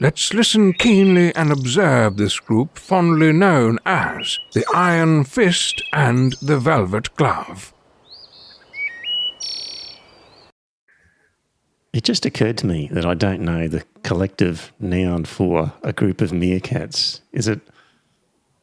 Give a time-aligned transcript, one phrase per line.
[0.00, 6.56] Let's listen keenly and observe this group fondly known as the Iron Fist and the
[6.56, 7.74] Velvet Glove.
[11.92, 16.20] It just occurred to me that I don't know the collective noun for a group
[16.20, 17.20] of meerkats.
[17.32, 17.60] Is it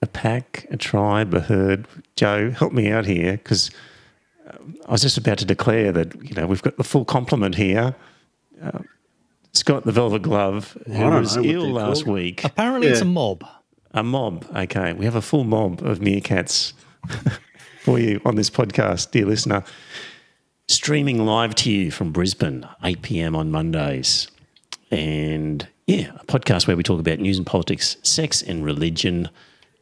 [0.02, 1.86] a pack, a tribe, a herd?
[2.16, 3.72] Joe, help me out here because
[4.88, 7.94] I was just about to declare that you know we've got the full complement here.
[8.64, 8.80] Uh,
[9.56, 12.16] Scott the Velvet Glove, who I was ill last called.
[12.16, 12.44] week.
[12.44, 13.46] Apparently, it's a mob.
[13.94, 14.46] A mob.
[14.54, 14.94] Okay.
[14.94, 16.74] We have a full mob of meerkats
[17.82, 19.64] for you on this podcast, dear listener.
[20.68, 23.36] Streaming live to you from Brisbane, 8 p.m.
[23.36, 24.28] on Mondays.
[24.92, 29.30] And yeah, a podcast where we talk about news and politics, sex and religion,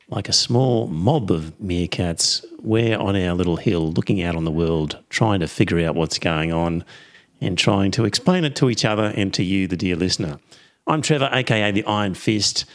[0.10, 2.46] like a small mob of meerkats.
[2.62, 6.20] We're on our little hill looking out on the world, trying to figure out what's
[6.20, 6.86] going on
[7.44, 10.40] and trying to explain it to each other and to you, the dear listener.
[10.88, 12.66] I'm Trevor, aka the Iron Fist.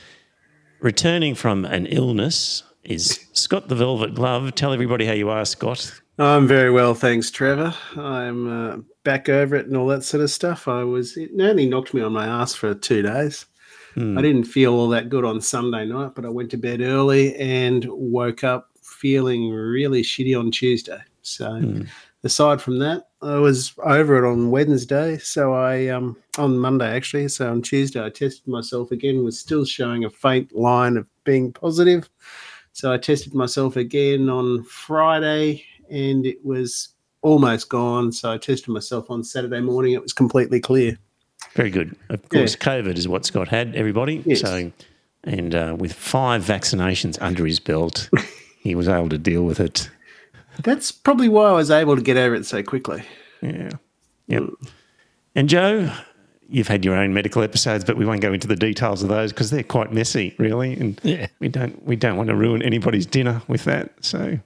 [0.80, 4.54] Returning from an illness is Scott the Velvet Glove.
[4.54, 6.00] Tell everybody how you are, Scott.
[6.18, 7.74] I'm very well, thanks, Trevor.
[7.96, 10.66] I'm uh, back over it and all that sort of stuff.
[10.68, 13.46] I was it nearly knocked me on my ass for two days.
[13.94, 14.18] Hmm.
[14.18, 17.34] I didn't feel all that good on Sunday night, but I went to bed early
[17.36, 21.00] and woke up feeling really shitty on Tuesday.
[21.22, 21.82] So, Hmm.
[22.24, 25.18] Aside from that, I was over it on Wednesday.
[25.18, 27.28] So I um on Monday actually.
[27.28, 29.24] So on Tuesday, I tested myself again.
[29.24, 32.08] Was still showing a faint line of being positive.
[32.72, 36.90] So I tested myself again on Friday and it was
[37.22, 38.12] almost gone.
[38.12, 39.94] So I tested myself on Saturday morning.
[39.94, 40.96] It was completely clear.
[41.54, 41.96] Very good.
[42.08, 44.22] Of course, COVID is what Scott had, everybody.
[44.24, 44.40] Yes.
[44.40, 44.70] So,
[45.24, 48.08] and uh, with five vaccinations under his belt,
[48.60, 49.90] he was able to deal with it.
[50.62, 53.02] That's probably why I was able to get over it so quickly.
[53.42, 53.70] Yeah.
[54.26, 54.42] Yep.
[55.34, 55.92] And Joe,
[56.48, 59.32] you've had your own medical episodes, but we won't go into the details of those
[59.32, 60.74] because they're quite messy, really.
[60.74, 61.28] And Yeah.
[61.38, 63.92] we don't we don't want to ruin anybody's dinner with that.
[64.04, 64.38] So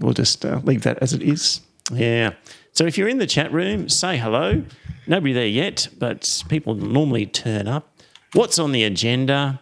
[0.00, 1.60] we'll just uh, leave that as it is.
[1.92, 2.32] Yeah.
[2.72, 4.62] So if you're in the chat room, say hello.
[5.06, 7.90] Nobody there yet, but people normally turn up.
[8.32, 9.60] What's on the agenda?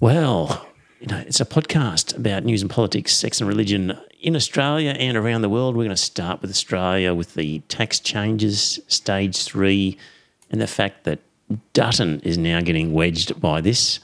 [0.00, 0.66] Well,
[1.00, 5.18] you know, it's a podcast about news and politics, sex and religion in Australia and
[5.18, 5.76] around the world.
[5.76, 9.98] We're going to start with Australia with the tax changes, stage three,
[10.50, 11.18] and the fact that
[11.74, 14.00] Dutton is now getting wedged by this.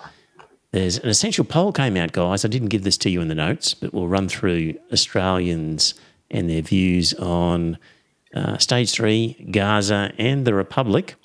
[0.73, 2.45] There's an essential poll came out, guys.
[2.45, 5.95] I didn't give this to you in the notes, but we'll run through Australians
[6.31, 7.79] and their views on
[8.35, 11.17] uh, stage three, Gaza, and the Republic.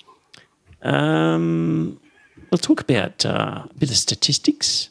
[0.80, 2.00] Um,
[2.50, 4.88] we'll talk about uh, a bit of statistics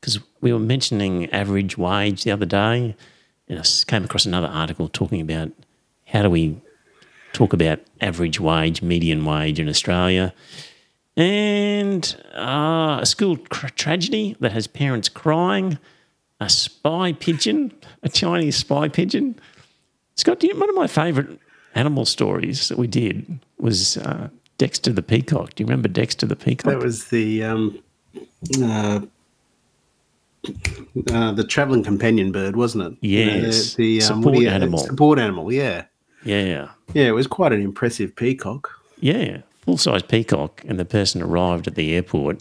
[0.00, 2.96] because we were mentioning average wage the other day.
[3.48, 5.50] And I came across another article talking about
[6.06, 6.60] how do we
[7.32, 10.32] talk about average wage, median wage in Australia,
[11.16, 15.78] and uh, a school cr- tragedy that has parents crying,
[16.40, 17.72] a spy pigeon,
[18.02, 19.38] a Chinese spy pigeon.
[20.16, 21.38] Scott, you, one of my favourite
[21.74, 24.28] animal stories that we did was uh,
[24.58, 25.54] Dexter the peacock.
[25.54, 26.72] Do you remember Dexter the peacock?
[26.72, 27.78] That was the um,
[28.62, 29.00] uh,
[31.10, 33.06] uh, the traveling companion bird, wasn't it?
[33.06, 33.74] You know, Yes.
[33.74, 34.78] the, um, Support you- animal.
[34.78, 35.52] Support animal.
[35.52, 35.84] Yeah,
[36.24, 36.68] yeah.
[36.92, 37.04] yeah.
[37.08, 38.70] It was quite an impressive peacock.
[39.00, 42.40] Yeah, full size peacock, and the person arrived at the airport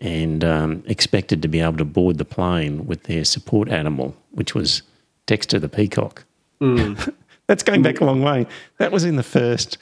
[0.00, 4.54] and um, expected to be able to board the plane with their support animal, which
[4.54, 4.82] was
[5.26, 6.24] Dexter the peacock.
[7.46, 8.46] That's going back a long way.
[8.78, 9.78] That was in the first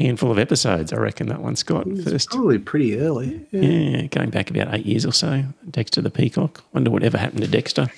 [0.00, 1.28] handful of episodes, I reckon.
[1.28, 1.86] That one, Scott.
[2.04, 3.46] First, Probably pretty early.
[3.50, 3.60] Yeah.
[3.60, 5.44] yeah, going back about eight years or so.
[5.70, 6.64] Dexter the peacock.
[6.72, 7.88] Wonder whatever happened to Dexter.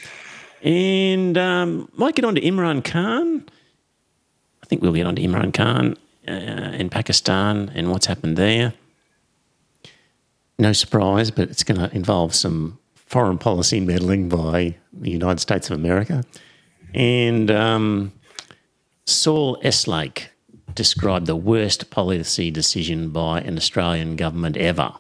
[0.62, 3.44] And um, might get on to Imran Khan.
[4.62, 5.97] I think we'll get on to Imran Khan
[6.29, 8.73] uh, in Pakistan and what's happened there.
[10.59, 15.71] No surprise, but it's going to involve some foreign policy meddling by the United States
[15.71, 16.25] of America.
[16.94, 18.12] And um,
[19.05, 20.29] Saul Eslake
[20.76, 24.93] described the worst policy decision by an Australian government ever.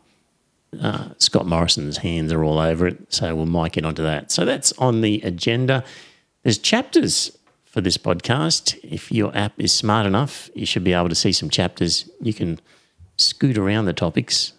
[0.80, 4.32] Uh, Scott Morrison's hands are all over it, so we might get onto that.
[4.32, 5.84] So that's on the agenda.
[6.42, 8.78] There's chapters for this podcast.
[8.82, 12.10] If your app is smart enough, you should be able to see some chapters.
[12.20, 12.58] You can
[13.18, 14.52] scoot around the topics,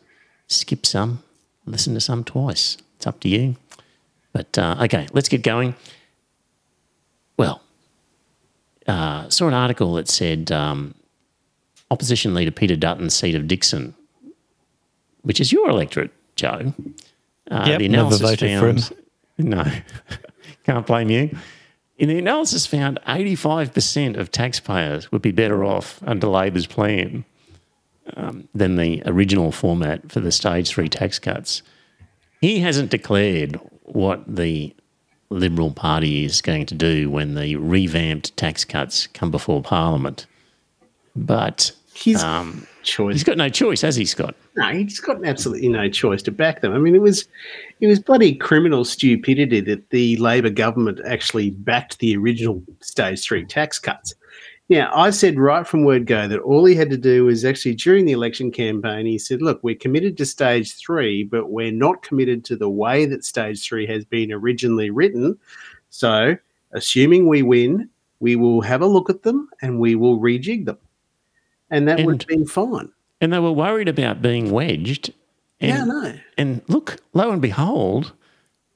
[0.47, 1.23] skip some,
[1.65, 2.77] listen to some twice.
[2.95, 3.55] it's up to you.
[4.31, 5.75] But uh, okay, let's get going.
[7.37, 7.61] Well,
[8.87, 10.95] uh, saw an article that said um,
[11.91, 13.95] opposition leader Peter Dutton's seat of Dixon,
[15.21, 16.73] which is your electorate, Joe.
[17.49, 18.79] Uh, Yep, never voted for him.
[19.37, 19.65] No,
[20.63, 21.35] can't blame you.
[21.97, 27.25] In the analysis, found 85% of taxpayers would be better off under Labor's plan
[28.15, 31.63] um, than the original format for the stage three tax cuts.
[32.39, 34.75] He hasn't declared what the
[35.29, 40.25] Liberal Party is going to do when the revamped tax cuts come before Parliament.
[41.15, 43.15] But He's um, choice.
[43.15, 44.35] he's got no choice, has he, Scott?
[44.55, 46.71] No, he's got absolutely no choice to back them.
[46.73, 47.27] I mean, it was
[47.79, 53.45] it was bloody criminal stupidity that the Labor government actually backed the original stage three
[53.45, 54.13] tax cuts.
[54.69, 57.73] Now, I said right from word go that all he had to do was actually
[57.73, 62.03] during the election campaign, he said, Look, we're committed to stage three, but we're not
[62.03, 65.39] committed to the way that stage three has been originally written.
[65.89, 66.37] So,
[66.73, 67.89] assuming we win,
[68.19, 70.77] we will have a look at them and we will rejig them.
[71.69, 72.89] And that would have been fine.
[73.19, 75.11] And they were worried about being wedged.
[75.59, 76.13] And, Yeah, no.
[76.37, 78.13] And look, lo and behold,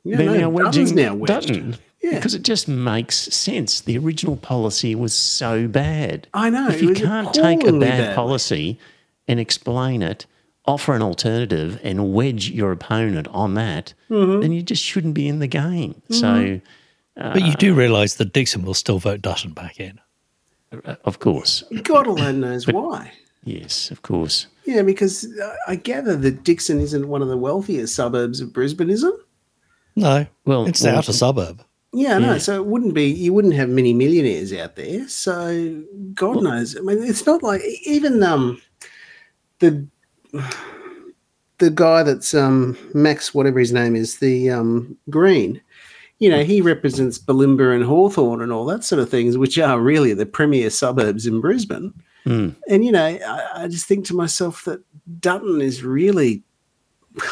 [0.04, 1.28] Yeah, they're no, now wedging now wedged.
[1.48, 1.78] Dutton.
[2.02, 2.16] Yeah.
[2.16, 3.82] Because it just makes sense.
[3.82, 6.28] The original policy was so bad.
[6.34, 6.68] I know.
[6.70, 8.16] if you can't take a bad bad.
[8.16, 8.80] policy
[9.28, 10.26] and explain it,
[10.66, 14.42] offer an alternative, and wedge your opponent on that, Mm-hmm.
[14.42, 16.02] then you just shouldn't be in the game.
[16.10, 16.60] So,
[17.16, 20.00] But you do realise that Dixon will still vote Dutton back in.
[21.06, 23.12] Of course, God alone knows why.
[23.44, 24.48] yes, of course.
[24.66, 25.28] Yeah, because
[25.68, 29.16] I gather that Dixon isn't one of the wealthier suburbs of Brisbane, is it?
[29.96, 31.64] No, Well, it's the well, outer suburb.
[31.94, 32.34] Yeah, no.
[32.34, 32.38] Yeah.
[32.38, 33.06] So it wouldn't be.
[33.06, 35.08] You wouldn't have many millionaires out there.
[35.10, 35.84] So
[36.14, 36.78] God knows.
[36.78, 38.62] I mean, it's not like even um
[39.60, 39.86] the
[41.58, 45.60] the guy that's um Max, whatever his name is, the um Green.
[46.22, 49.80] You know, he represents Bulimba and Hawthorne and all that sort of things, which are
[49.80, 51.96] really the premier suburbs in Brisbane.
[52.28, 52.56] Mm.
[52.70, 54.84] And you know, I, I just think to myself that
[55.20, 56.44] Dutton is really,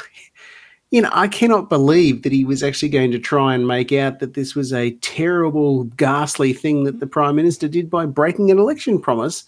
[0.90, 4.18] you know, I cannot believe that he was actually going to try and make out
[4.22, 8.58] that this was a terrible, ghastly thing that the prime minister did by breaking an
[8.58, 9.44] election promise.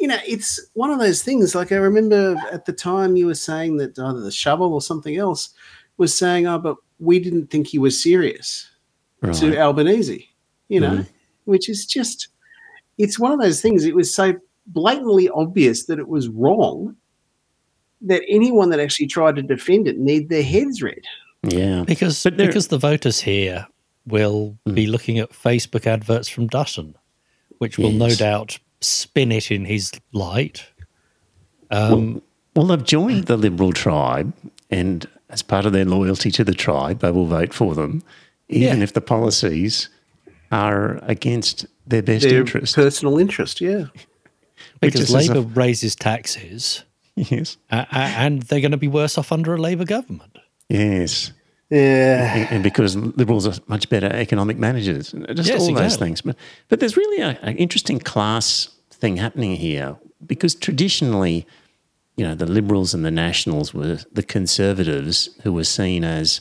[0.00, 1.54] You know, it's one of those things.
[1.54, 5.16] Like I remember at the time you were saying that either the shovel or something
[5.16, 5.50] else
[5.96, 8.69] was saying, "Oh, but we didn't think he was serious."
[9.22, 9.34] Right.
[9.34, 10.28] to Albanese,
[10.68, 11.04] you know,
[11.44, 12.28] which is just,
[12.98, 13.84] it's one of those things.
[13.84, 14.34] It was so
[14.66, 16.96] blatantly obvious that it was wrong
[18.02, 21.04] that anyone that actually tried to defend it need their heads read.
[21.42, 21.84] yeah.
[21.86, 23.66] Because because the voters here
[24.06, 26.96] will be looking at Facebook adverts from Dutton,
[27.58, 30.66] which will no doubt spin it in his light.
[31.70, 32.22] Um,
[32.56, 34.32] Well, they've joined the Liberal tribe,
[34.70, 38.02] and as part of their loyalty to the tribe, they will vote for them,
[38.50, 38.84] even Yeah.
[38.84, 39.88] if the policies
[40.52, 42.74] are against their best Their interest.
[42.74, 43.84] personal interest, yeah.
[44.80, 46.84] because is as a- Labour raises taxes,
[47.16, 50.38] yes, uh, and they're going to be worse off under a Labour government.
[50.68, 51.32] yes,
[51.70, 52.34] Yeah.
[52.34, 56.20] and, and because Liberals are much better economic managers, just Yes, all those things.
[56.22, 56.36] But
[56.68, 59.96] but there's really a- an interesting class thing happening here
[60.26, 61.46] because traditionally,
[62.16, 66.40] you know, the Liberals and the Nationals were the Conservatives who were seen as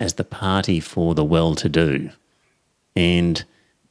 [0.00, 2.10] as the party for the well-to-do.
[2.96, 3.44] And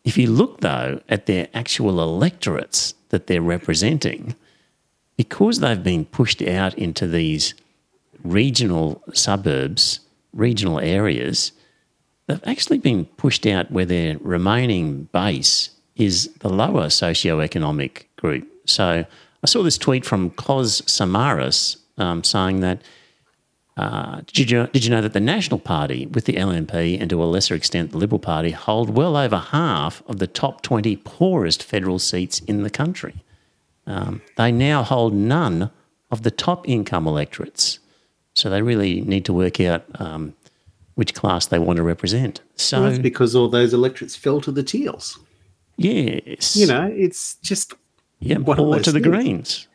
[0.04, 4.36] if you look, though, at their actual electorates that they're representing,
[5.16, 7.54] because they've been pushed out into these
[8.24, 10.00] regional suburbs,
[10.34, 11.52] regional areas,
[12.28, 18.48] they've actually been pushed out where their remaining base is the lower socioeconomic group.
[18.66, 19.06] So
[19.44, 22.82] I saw this tweet from Kos Samaras um, saying that
[23.80, 27.24] uh, did, you, did you know that the National Party, with the LNP and to
[27.24, 31.64] a lesser extent the Liberal Party, hold well over half of the top 20 poorest
[31.64, 33.24] federal seats in the country?
[33.88, 35.72] Um, they now hold none
[36.12, 37.80] of the top income electorates.
[38.34, 40.34] So they really need to work out um,
[40.96, 42.42] which class they want to represent.
[42.58, 45.18] So, That's because all those electorates fell to the teals.
[45.78, 46.58] yes.
[46.58, 47.76] You know, it's just
[48.20, 49.08] yeah, poor to the things.
[49.08, 49.68] Greens.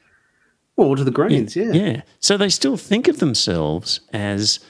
[0.76, 1.72] All to the Greens, yeah.
[1.72, 2.02] Yeah.
[2.20, 4.60] So they still think of themselves as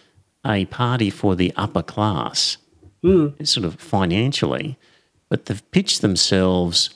[0.46, 2.58] a party for the upper class,
[3.02, 3.28] hmm.
[3.42, 4.78] sort of financially,
[5.28, 6.90] but they've pitched themselves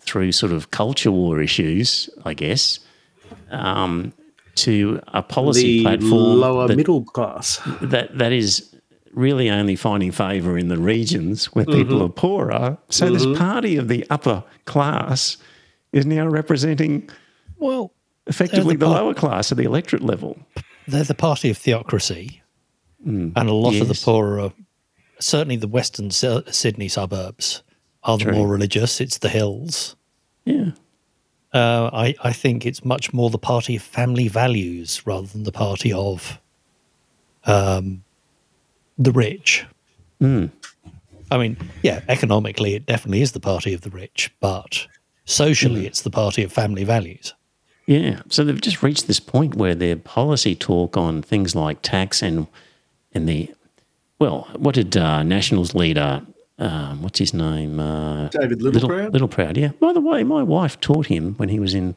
[0.00, 2.80] through sort of culture war issues, I guess,
[3.50, 4.12] um,
[4.56, 7.60] to a policy The platform lower that, middle class.
[7.82, 8.74] that that is
[9.12, 11.78] really only finding favour in the regions where mm-hmm.
[11.78, 12.78] people are poorer.
[12.88, 13.38] So this mm-hmm.
[13.38, 15.36] party of the upper class
[15.92, 17.08] is now representing
[17.56, 17.92] Well,
[18.26, 20.38] effectively the the lower class at the electorate level.
[20.88, 22.42] they're the party of theocracy,
[23.04, 24.52] and a lot of the poorer,
[25.20, 27.62] certainly the western Sydney suburbs,
[28.02, 28.32] are the True.
[28.34, 29.00] more religious.
[29.00, 29.96] It's the hills.
[30.44, 30.70] Yeah.
[31.52, 35.52] Uh, I, I think it's much more the party of family values rather than the
[35.52, 36.40] party of
[37.44, 38.02] um,
[38.98, 39.64] the rich.
[40.20, 40.46] Hmm.
[41.30, 44.86] I mean, yeah, economically, it definitely is the party of the rich, but
[45.24, 45.86] socially, Hmm.
[45.86, 47.34] it's the party of family values.
[47.86, 48.20] Yeah.
[48.28, 52.46] So they've just reached this point where their policy talk on things like tax and
[53.12, 53.52] and the
[54.18, 56.22] well, what did uh, Nationals leader,
[56.58, 57.78] um, what's his name?
[57.80, 59.12] Uh, David Littleproud?
[59.12, 59.72] Little Proud, yeah.
[59.80, 61.94] By the way, my wife taught him when he was in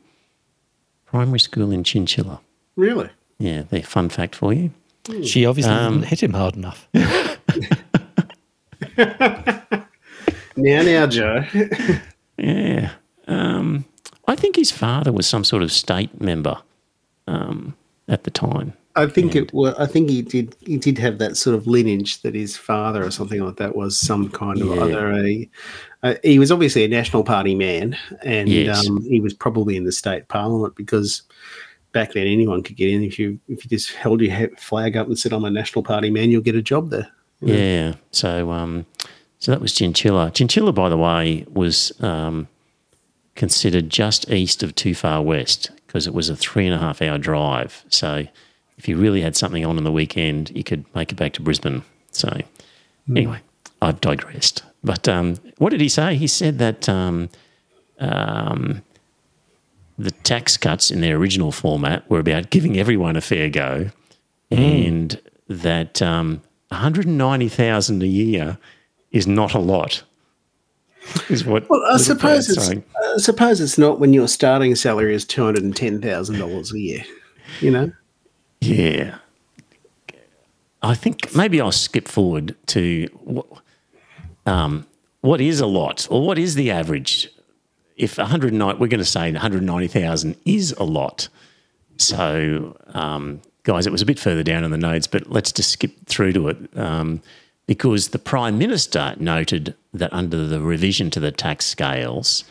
[1.06, 2.42] primary school in Chinchilla.
[2.76, 3.10] Really?
[3.38, 4.72] Yeah, there, fun fact for you.
[5.24, 6.90] She obviously Um, didn't hit him hard enough.
[10.60, 11.44] Now, now, Joe.
[12.40, 12.90] Yeah.
[13.28, 13.86] Um,
[14.28, 16.58] I think his father was some sort of state member
[17.28, 17.76] um,
[18.08, 18.74] at the time.
[18.96, 19.76] I think it was.
[19.78, 20.56] I think he did.
[20.62, 23.98] He did have that sort of lineage that his father or something like that was
[23.98, 24.82] some kind of Yeah.
[24.82, 25.12] other.
[25.14, 25.50] A,
[26.02, 28.90] uh, he was obviously a National Party man, and Yes.
[28.90, 31.22] um, he was probably in the state parliament because
[31.94, 35.06] back then anyone could get in if you if you just held your flag up
[35.06, 37.08] and said I'm a National Party man, you'll get a job there.
[37.40, 37.94] Yeah.
[38.12, 38.88] So, um,
[39.38, 40.32] so that was Chinchilla.
[40.32, 42.48] Chinchilla, by the way, was um,
[43.38, 47.02] considered just east of Too Far West because it was a three and a half
[47.02, 47.86] hour drive.
[47.88, 48.26] So,
[48.78, 51.42] if you really had something on on the weekend, you could make it back to
[51.42, 51.84] Brisbane.
[52.12, 52.38] So,
[53.10, 53.40] anyway,
[53.82, 54.64] I've digressed.
[54.84, 56.16] But um, what did he say?
[56.16, 57.30] He said that um,
[58.00, 58.84] um,
[59.98, 63.90] the tax cuts in their original format were about giving everyone a fair go,
[64.52, 68.58] and that um, 190,000 a year
[69.12, 70.04] is not a lot.
[71.30, 72.66] Is what Well, I suppose it's.
[72.66, 72.84] saying.
[73.18, 76.80] Suppose it's not when your starting salary is two hundred and ten thousand dollars a
[76.80, 77.04] year.
[77.62, 77.92] You know.
[78.62, 79.18] Yeah.
[80.82, 83.46] I think maybe I'll skip forward to what,
[84.46, 84.86] um,
[85.22, 87.30] what is a lot or what is the average?
[87.96, 91.30] If 109, we're going to say 190,000 is a lot.
[91.98, 95.72] So, um, guys, it was a bit further down in the notes, but let's just
[95.72, 97.22] skip through to it um,
[97.66, 102.44] because the Prime Minister noted that under the revision to the tax scales,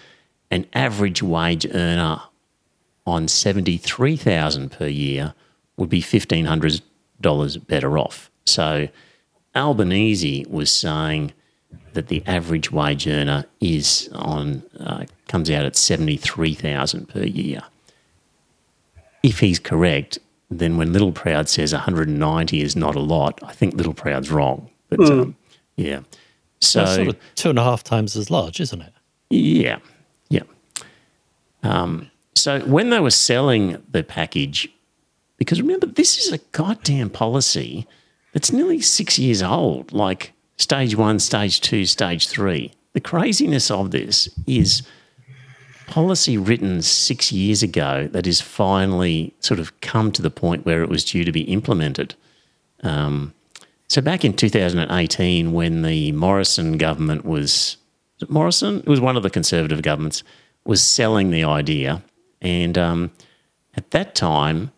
[0.50, 2.20] an average wage earner
[3.06, 5.34] on 73,000 per year
[5.76, 8.30] would be $1,500 better off.
[8.46, 8.88] So
[9.54, 11.32] Albanese was saying
[11.92, 17.62] that the average wage earner is on uh, comes out at 73,000 per year.
[19.22, 20.18] If he's correct,
[20.50, 24.70] then when Littleproud says 190 is not a lot, I think Littleproud's wrong.
[24.88, 25.36] But um,
[25.76, 26.00] yeah.
[26.60, 28.92] So That's sort of two and a half times as large, isn't it?
[29.30, 29.78] yeah, yeah.
[31.66, 34.68] Um, so when they were selling the package,
[35.36, 37.86] because remember, this is a goddamn policy
[38.32, 42.72] that's nearly six years old, like stage one, stage two, stage three.
[42.92, 44.82] The craziness of this is
[45.86, 50.82] policy written six years ago that is finally sort of come to the point where
[50.82, 52.14] it was due to be implemented.
[52.82, 53.34] Um,
[53.88, 57.76] so back in 2018, when the Morrison government was,
[58.20, 58.80] was Morrison?
[58.80, 60.22] It was one of the conservative governments
[60.66, 62.02] was selling the idea,
[62.40, 63.10] and um,
[63.76, 64.72] at that time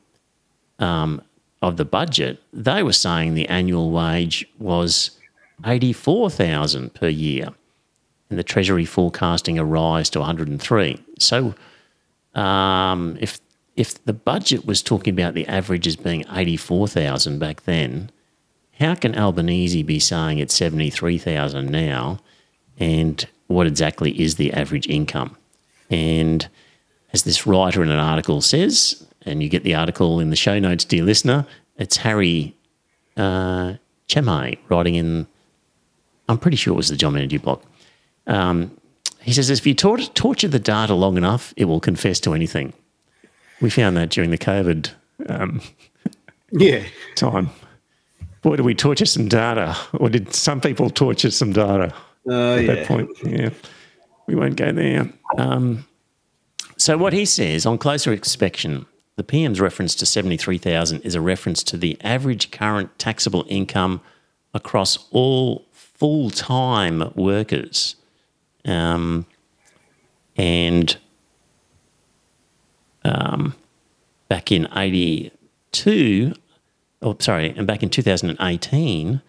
[0.79, 1.23] um,
[1.63, 5.13] of the budget, they were saying the annual wage was
[5.65, 7.49] 84,000 per year,
[8.31, 11.05] and the Treasury forecasting a rise to 103.
[11.19, 11.55] So
[12.35, 13.41] um, if
[13.77, 18.11] if the budget was talking about the average as being 84,000 back then,
[18.81, 22.19] how can Albanese be saying it's 73,000 now?
[22.77, 25.37] And what exactly is the average income?
[25.91, 26.49] And
[27.13, 30.59] as this writer in an article says, and you get the article in the show
[30.59, 32.55] notes, dear listener, it's Harry
[33.17, 33.75] uh,
[34.09, 35.27] Chemay writing in,
[36.29, 37.63] I'm pretty sure it was the John Energy blog.
[38.27, 38.71] Um,
[39.21, 42.73] he says, if you tor- torture the data long enough, it will confess to anything.
[43.61, 44.91] We found that during the COVID
[45.29, 45.61] um,
[46.53, 46.85] Yeah.
[47.17, 47.51] time.
[48.43, 51.93] Boy, did we torture some data, or did some people torture some data
[52.29, 52.75] Uh, at yeah.
[52.75, 53.11] that point?
[53.25, 53.51] Yeah,
[54.29, 55.11] we won't go there.
[55.37, 55.87] Um,
[56.77, 61.65] so, what he says on closer inspection, the PM's reference to 73,000 is a reference
[61.65, 64.01] to the average current taxable income
[64.55, 67.97] across all full time workers.
[68.65, 69.27] Um,
[70.37, 70.97] and
[73.05, 73.55] um,
[74.29, 76.35] back in 82,
[77.03, 79.23] oh, sorry, and back in 2018,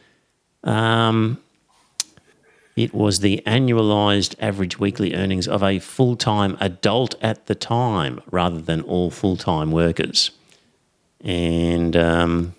[0.66, 1.42] um,
[2.80, 8.22] it was the annualized average weekly earnings of a full time adult at the time
[8.32, 10.32] rather than all full time workers.
[11.20, 12.56] And um,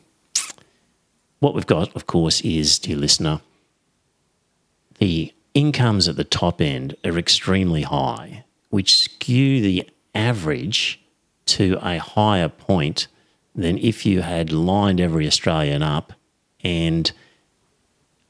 [1.39, 3.41] what we've got, of course, is, dear listener,
[4.99, 11.01] the incomes at the top end are extremely high, which skew the average
[11.47, 13.07] to a higher point
[13.55, 16.13] than if you had lined every Australian up
[16.63, 17.11] and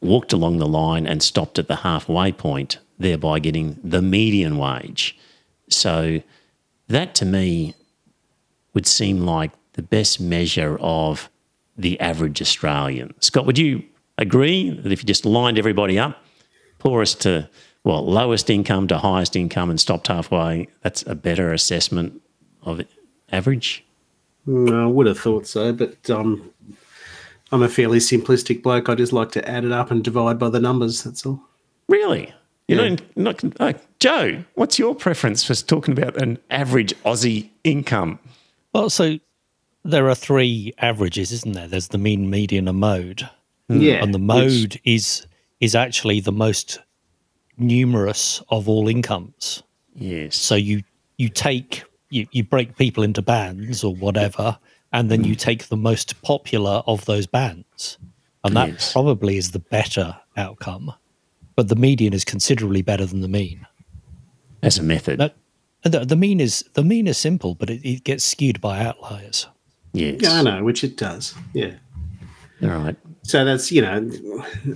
[0.01, 5.19] walked along the line and stopped at the halfway point, thereby getting the median wage.
[5.69, 6.23] So
[6.89, 7.75] that to me
[8.75, 11.31] would seem like the best measure of
[11.77, 13.15] the average Australian.
[13.21, 13.83] Scott, would you
[14.19, 16.23] agree that if you just lined everybody up,
[16.79, 17.49] poorest to
[17.83, 22.21] well, lowest income to highest income and stopped halfway, that's a better assessment
[22.63, 22.83] of
[23.33, 23.85] average?
[24.47, 26.51] No, I would have thought so, but um,
[27.53, 28.89] I'm a fairly simplistic bloke.
[28.89, 31.03] I just like to add it up and divide by the numbers.
[31.03, 31.41] That's all.
[31.89, 32.33] Really?
[32.69, 32.89] You Yeah.
[32.91, 38.21] know, not, uh, Joe, what's your preference for talking about an average Aussie income?
[38.73, 39.19] Well, so
[39.85, 41.67] there are three averages, isn't there?
[41.67, 43.29] There's the mean, median, and mode.
[43.69, 45.27] Yeah, and the which- mode is
[45.61, 46.79] is actually the most
[47.59, 49.63] numerous of all incomes.
[49.95, 50.37] Yes.
[50.37, 50.83] So you
[51.19, 54.59] you take you, you break people into bands or whatever,
[54.93, 55.39] and then you mm.
[55.39, 57.99] take the most popular of those bands,
[58.45, 58.93] and that Yes.
[58.93, 60.93] probably is the better outcome.
[61.57, 63.67] But the median is considerably better than the mean.
[64.63, 65.19] As a method.
[65.19, 65.35] That,
[65.83, 69.47] the, the mean is the mean is simple, but it, it gets skewed by outliers.
[69.93, 70.19] yes.
[70.21, 71.35] Yeah, I know, which it does.
[71.53, 71.75] Yeah.
[72.63, 72.97] All right.
[73.23, 74.11] So that's you know,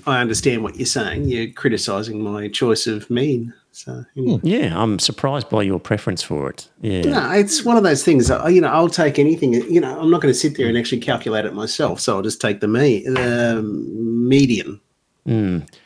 [0.06, 1.24] I understand what you're saying.
[1.26, 3.52] You're criticising my choice of mean.
[3.74, 4.40] So anyway.
[4.44, 6.68] Yeah, I'm surprised by your preference for it.
[6.80, 7.02] Yeah.
[7.02, 8.30] no, it's one of those things.
[8.48, 9.52] You know, I'll take anything.
[9.52, 12.00] You know, I'm not going to sit there and actually calculate it myself.
[12.00, 14.80] So I'll just take the me the median.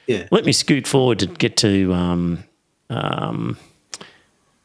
[0.06, 0.28] Yeah.
[0.30, 1.92] Let me scoot forward to get to.
[1.94, 2.44] Um,
[2.90, 3.56] um,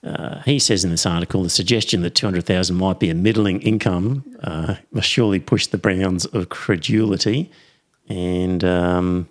[0.03, 4.25] uh, he says in this article the suggestion that 200,000 might be a middling income
[4.43, 7.49] uh, must surely push the bounds of credulity.
[8.09, 9.29] And um,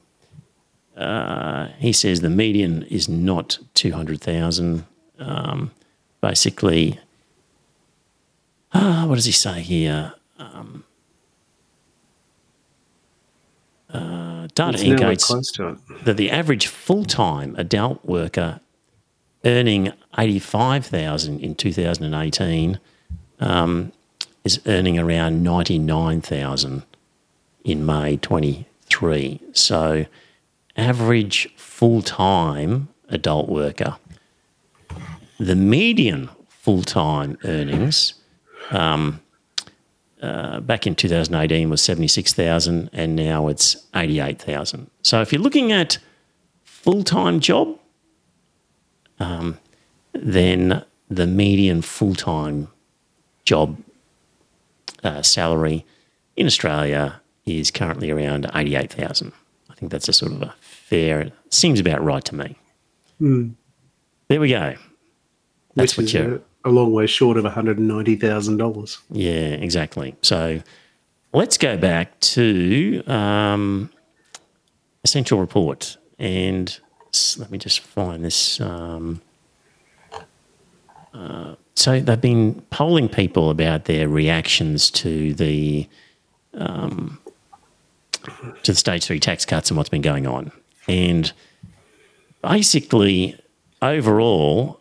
[0.96, 4.85] uh, he says the median is not 200,000.
[5.18, 5.70] Um,
[6.20, 6.98] basically,
[8.72, 10.14] uh, what does he say here?
[10.38, 10.85] Um,
[13.92, 16.05] uh, data It's indicates close to it.
[16.05, 18.61] that the average full-time adult worker
[19.44, 22.78] earning 85,000 in 2018
[23.40, 23.92] um,
[24.44, 26.83] is earning around 99,000
[27.64, 29.40] in May 23.
[29.52, 30.07] So
[30.76, 33.96] average full-time adult worker.
[35.38, 38.14] The median full-time earnings
[38.70, 39.20] um,
[40.22, 44.88] uh, back in 2018 was 76,000 and now it's 88,000.
[45.02, 45.98] So if you're looking at
[46.62, 47.78] full-time job,
[49.18, 49.58] um,
[50.12, 52.68] then the median full-time
[53.44, 53.76] job
[55.02, 55.85] uh, salary
[56.37, 59.32] in Australia is currently around 88,000.
[59.68, 60.54] I think that's a sort of a
[60.92, 62.57] fair, seems about right to me.
[64.28, 64.74] There we go.
[65.74, 66.35] That's which what you're.
[66.37, 68.98] a, a long way short of $190,000.
[69.11, 70.14] Yeah, exactly.
[70.22, 70.62] So
[71.33, 73.90] let's go back to um,
[75.02, 75.96] Essential Report.
[76.18, 76.78] And
[77.38, 78.61] let me just find this.
[78.61, 79.22] Um,
[81.14, 85.88] uh, so they've been polling people about their reactions to the
[86.55, 87.18] um,
[88.62, 90.52] to the stage three tax cuts and what's been going on.
[90.88, 91.33] And
[92.42, 93.38] basically,
[93.81, 94.81] overall,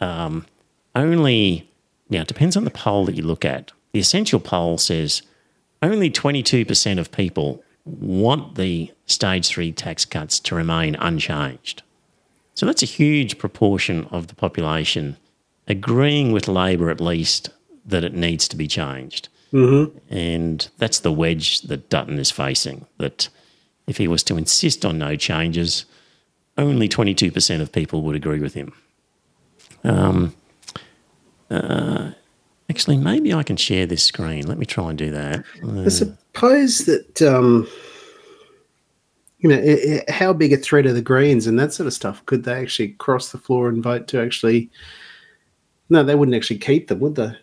[0.00, 0.46] um,
[0.94, 1.68] only
[2.10, 3.72] now it depends on the poll that you look at.
[3.92, 5.22] The essential poll says
[5.82, 11.82] only 22% of people want the stage three tax cuts to remain unchanged.
[12.54, 15.16] So that's a huge proportion of the population
[15.66, 17.50] agreeing with Labor at least
[17.86, 19.28] that it needs to be changed.
[20.10, 22.86] And that's the wedge that Dutton is facing.
[22.98, 23.28] That
[23.88, 25.86] if he was to insist on no changes,
[26.56, 28.72] only 22% of people would agree with him.
[29.82, 30.34] Um,
[31.50, 32.10] uh,
[32.68, 34.46] actually, maybe I can share this screen.
[34.46, 35.44] Let me try and do that.
[35.64, 37.66] I suppose that um,
[39.38, 41.94] you know i i how big a threat are the Greens and that sort of
[41.94, 42.24] stuff?
[42.26, 44.70] Could they actually cross the floor and vote to actually?
[45.88, 47.34] No, they wouldn't actually keep them, would they?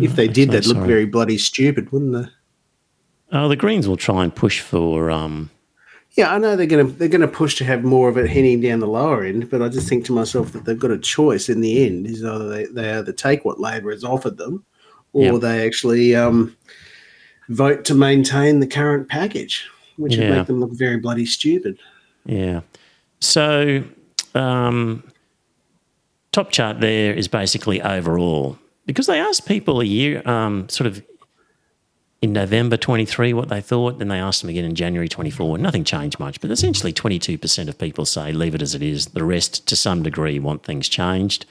[0.00, 0.88] if they did, actually, they'd look sorry.
[0.88, 2.30] very bloody stupid, wouldn't they?
[3.34, 5.10] Oh, the Greens will try and push for.
[5.10, 5.50] Um,
[6.12, 8.78] Yeah, I know they're gonna they're gonna push to have more of it heading down
[8.78, 11.60] the lower end, but I just think to myself that they've got a choice in
[11.60, 12.06] the end.
[12.06, 14.64] Is either they, they either take what Labor has offered them,
[15.12, 15.40] or Yep.
[15.40, 16.56] they actually um,
[17.48, 19.66] vote to maintain the current package,
[19.96, 21.78] which would make them look very bloody stupid.
[22.24, 22.60] Yeah.
[23.20, 23.82] So,
[24.36, 25.02] um,
[26.30, 31.02] top chart there is basically overall because they asked people a year, um, sort of
[32.24, 33.98] in November 23 what they thought.
[33.98, 35.58] Then they asked them again in January 24.
[35.58, 39.06] Nothing changed much, but essentially 22% of people say leave it as it is.
[39.08, 41.44] The rest, to some degree, want things changed.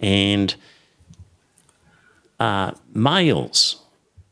[0.00, 0.54] And
[2.40, 3.80] uh, males,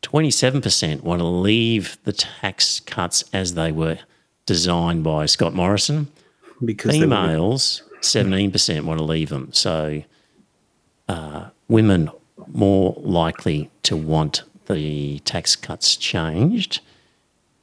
[0.03, 3.99] 27% want to leave the tax cuts as they were
[4.47, 6.09] designed by Scott Morrison.
[6.63, 9.53] because Females, 17% want to leave them.
[9.53, 10.03] So
[11.09, 12.11] uh, women
[12.49, 16.81] more likely to want the tax cuts changed.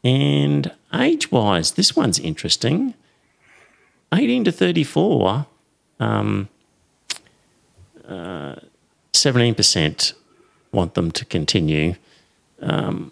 [0.03, 2.93] And age wise, this one's interesting.
[4.13, 5.45] 18 to 34,
[5.99, 6.49] um,
[8.07, 8.55] uh,
[9.13, 10.13] 17%
[10.71, 11.95] want them to continue.
[12.61, 13.11] Um,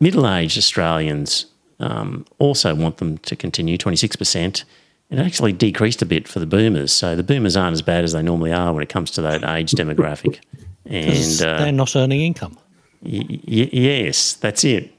[0.00, 1.46] Middle aged Australians
[1.78, 4.64] um, also want them to continue, 26%.
[5.10, 6.92] It actually decreased a bit for the boomers.
[6.92, 9.42] So the boomers aren't as bad as they normally are when it comes to that
[9.44, 10.40] age demographic.
[10.88, 12.58] 'Cause And uh, they're not earning income.
[13.02, 14.92] Y- y- yes, that's it.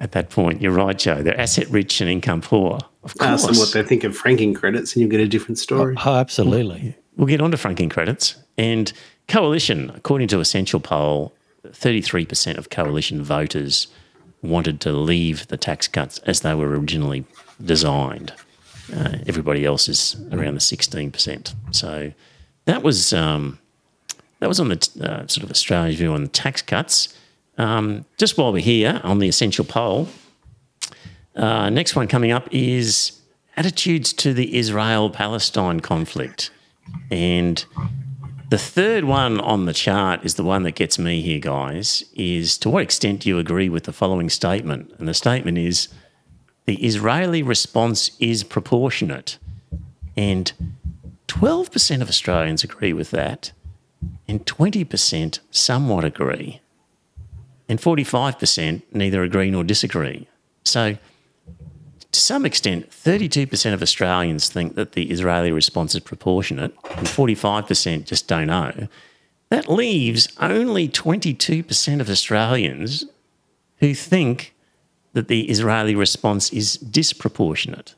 [0.00, 1.22] At that point, you're right, Joe.
[1.22, 2.78] They're asset rich and income poor.
[3.02, 3.30] Of course.
[3.30, 5.96] ask them what they think of franking credits, and you'll get a different story.
[6.04, 6.96] Oh, absolutely.
[7.16, 8.36] we'll get on to franking credits.
[8.58, 8.92] And
[9.28, 11.32] coalition, according to Essential Poll,
[11.66, 13.88] 33% of coalition voters
[14.42, 17.24] wanted to leave the tax cuts as they were originally
[17.64, 18.32] designed.
[18.94, 21.54] Uh, everybody else is around the 16%.
[21.72, 22.12] So
[22.66, 23.58] that was um,
[24.46, 27.12] that was on the uh, sort of Australia's view on the tax cuts.
[27.58, 30.06] Um, just while we're here on the Essential Poll,
[31.34, 33.20] uh, next one coming up is
[33.56, 36.52] attitudes to the Israel Palestine conflict.
[37.10, 37.64] And
[38.48, 42.56] the third one on the chart is the one that gets me here, guys, is
[42.58, 44.94] to what extent do you agree with the following statement?
[45.00, 45.88] And the statement is
[46.66, 49.38] the Israeli response is proportionate.
[50.16, 50.52] And
[51.26, 53.50] 12% of Australians agree with that,
[54.28, 56.60] and 20% somewhat agree,
[57.68, 60.28] and 45% neither agree nor disagree.
[60.64, 60.96] So,
[62.12, 68.06] to some extent, 32% of Australians think that the Israeli response is proportionate, and 45%
[68.06, 68.88] just don't know.
[69.48, 73.04] That leaves only 22% of Australians
[73.78, 74.54] who think
[75.12, 77.94] that the Israeli response is disproportionate.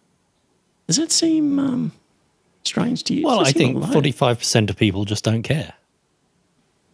[0.87, 1.93] Does that seem um,
[2.65, 3.25] strange to you?
[3.25, 5.75] Well, I think forty-five percent of people just don't care.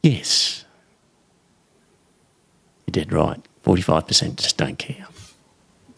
[0.05, 0.67] Yes.
[2.87, 3.41] You're dead right.
[3.65, 5.07] 45% just don't care.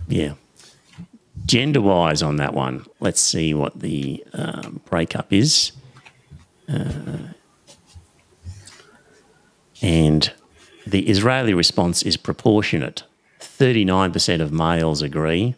[0.06, 0.34] Yeah.
[1.44, 5.72] Gender wise on that one, let's see what the um, breakup is.
[6.68, 7.32] Uh,
[9.82, 10.32] and
[10.86, 13.02] the Israeli response is proportionate.
[13.40, 15.56] 39% of males agree,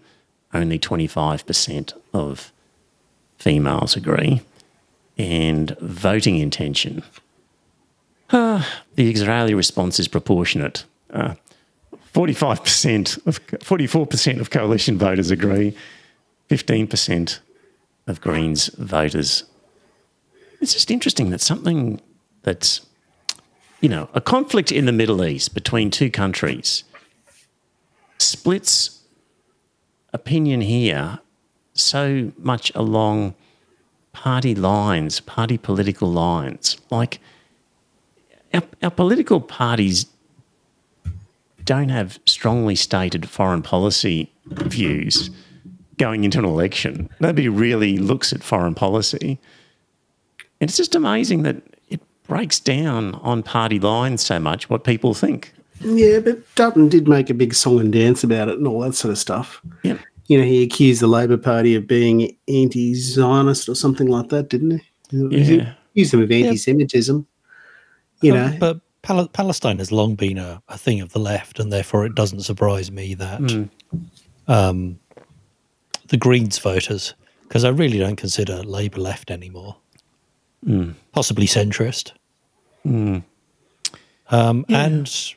[0.55, 2.51] only 25% of
[3.37, 4.41] females agree.
[5.19, 7.03] And voting intention.
[8.95, 10.85] The Israeli response is proportionate.
[11.11, 11.35] Uh,
[12.13, 15.75] 45% of 44% of coalition voters agree.
[16.51, 17.39] 15%
[18.07, 19.45] of Greens voters.
[20.61, 22.01] It's just interesting that something
[22.43, 22.81] that's,
[23.81, 26.85] you know, a conflict in the Middle East between two countries
[28.19, 29.03] splits
[30.13, 31.21] opinion here
[31.75, 33.35] so much along
[34.13, 36.77] party lines, party political lines.
[36.91, 37.21] Like,
[38.55, 40.07] our, our political parties
[41.65, 45.31] don't have strongly stated foreign policy views
[45.99, 47.11] going into an election.
[47.21, 49.39] Nobody really looks at foreign policy.
[50.61, 51.57] And it's just amazing that
[51.89, 55.53] it breaks down on party lines so much what people think.
[55.81, 58.95] Yeah, but Dutton did make a big song and dance about it and all that
[58.95, 59.61] sort of stuff.
[59.83, 60.01] Yep.
[60.27, 64.71] You know, he accused the Labor Party of being anti-Zionist or something like that, didn't
[64.73, 64.83] he?
[65.11, 65.75] He Yeah.
[65.93, 67.27] accused them of anti-Semitism.
[68.21, 71.73] You know, but Pal- Palestine has long been a, a thing of the left, and
[71.73, 73.41] therefore it doesn't surprise me that
[74.49, 74.99] um,
[76.09, 79.77] the Greens voters, because I really don't consider Labour left anymore,
[81.13, 82.13] possibly centrist,
[84.31, 85.35] um, and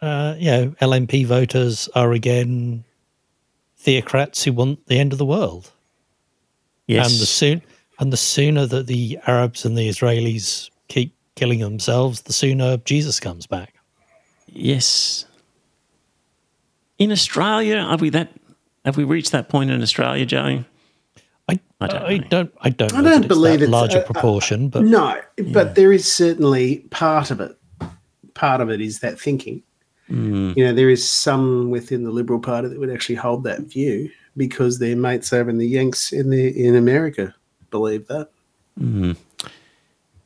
[0.00, 2.84] uh, you know LNP voters are again
[3.78, 5.70] theocrats who want the end of the world.
[6.86, 7.10] Yes.
[7.10, 7.62] And the soon
[7.98, 13.20] and the sooner that the Arabs and the Israelis keep killing themselves, the sooner Jesus
[13.20, 13.74] comes back.
[14.46, 15.24] yes.
[16.98, 18.32] In Australia, are we that?
[18.84, 20.64] Have we reached that point in Australia, Joe?
[21.48, 22.24] I, I don't I know.
[22.28, 24.84] don't I don't I don't that it's believe that it's larger uh, uh, proportion, but
[24.84, 25.20] no,
[25.52, 27.56] but there is certainly part of it.
[28.34, 29.62] Part of it is that thinking.
[30.08, 30.56] Mm.
[30.56, 34.10] You know, there is some within the Liberal Party that would actually hold that view
[34.36, 37.34] because their mates over in the Yanks in the in America
[37.70, 38.28] believe that.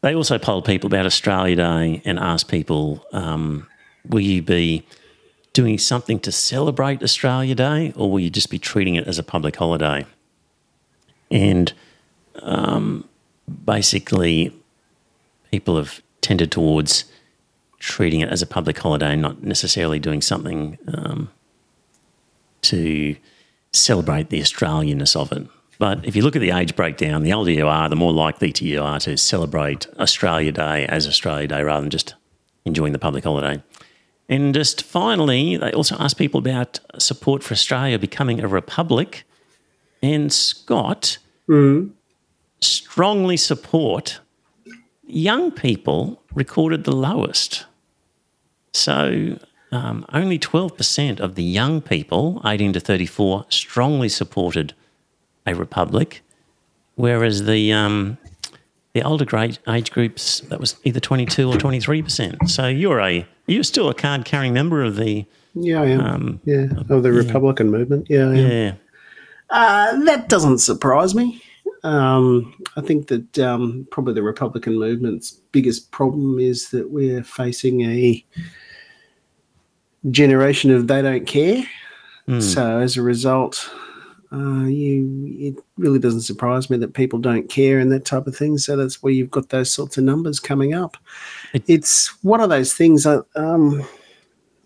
[0.02, 3.66] They also polled people about Australia Day and asked people um,
[4.08, 4.86] will you be
[5.52, 9.22] doing something to celebrate Australia Day, or will you just be treating it as a
[9.22, 10.04] public holiday?
[11.30, 11.72] And
[12.42, 13.08] um,
[13.64, 14.52] basically,
[15.50, 17.04] people have tended towards
[17.78, 21.30] treating it as a public holiday, and not necessarily doing something um,
[22.62, 23.16] to
[23.72, 25.46] celebrate the Australianness of it.
[25.78, 28.52] But if you look at the age breakdown, the older you are, the more likely
[28.52, 32.14] to you are to celebrate Australia Day as Australia Day rather than just
[32.64, 33.62] enjoying the public holiday.
[34.28, 39.24] And just finally, they also asked people about support for Australia becoming a republic.
[40.02, 41.18] And Scott
[42.60, 44.20] strongly support.
[45.04, 47.66] Young people recorded the lowest.
[48.72, 49.38] So
[49.70, 54.74] um, only 12% of the young people, 18 to 34, strongly supported
[55.46, 56.22] a republic,
[56.96, 58.18] whereas the um,
[58.94, 62.50] the older grade age groups that was either 22 or 23 percent.
[62.50, 66.00] So you're a you're still a card carrying member of the Yeah, I am.
[66.00, 68.06] um, yeah, of the Republican movement.
[68.08, 68.36] Yeah, I am.
[68.36, 68.72] yeah
[69.50, 71.42] Uh, that doesn't surprise me.
[71.84, 77.82] Um, I think that um, probably the Republican movement's biggest problem is that we're facing
[77.82, 78.24] a
[80.10, 81.62] generation of they don't care.
[82.40, 83.70] So as a result,
[84.32, 88.36] uh, you it really doesn't surprise me that people don't care and that type of
[88.36, 88.58] thing.
[88.58, 90.96] So that's where you've got those sorts of numbers coming up.
[91.52, 93.06] It- it's one of those things.
[93.06, 93.84] I, um,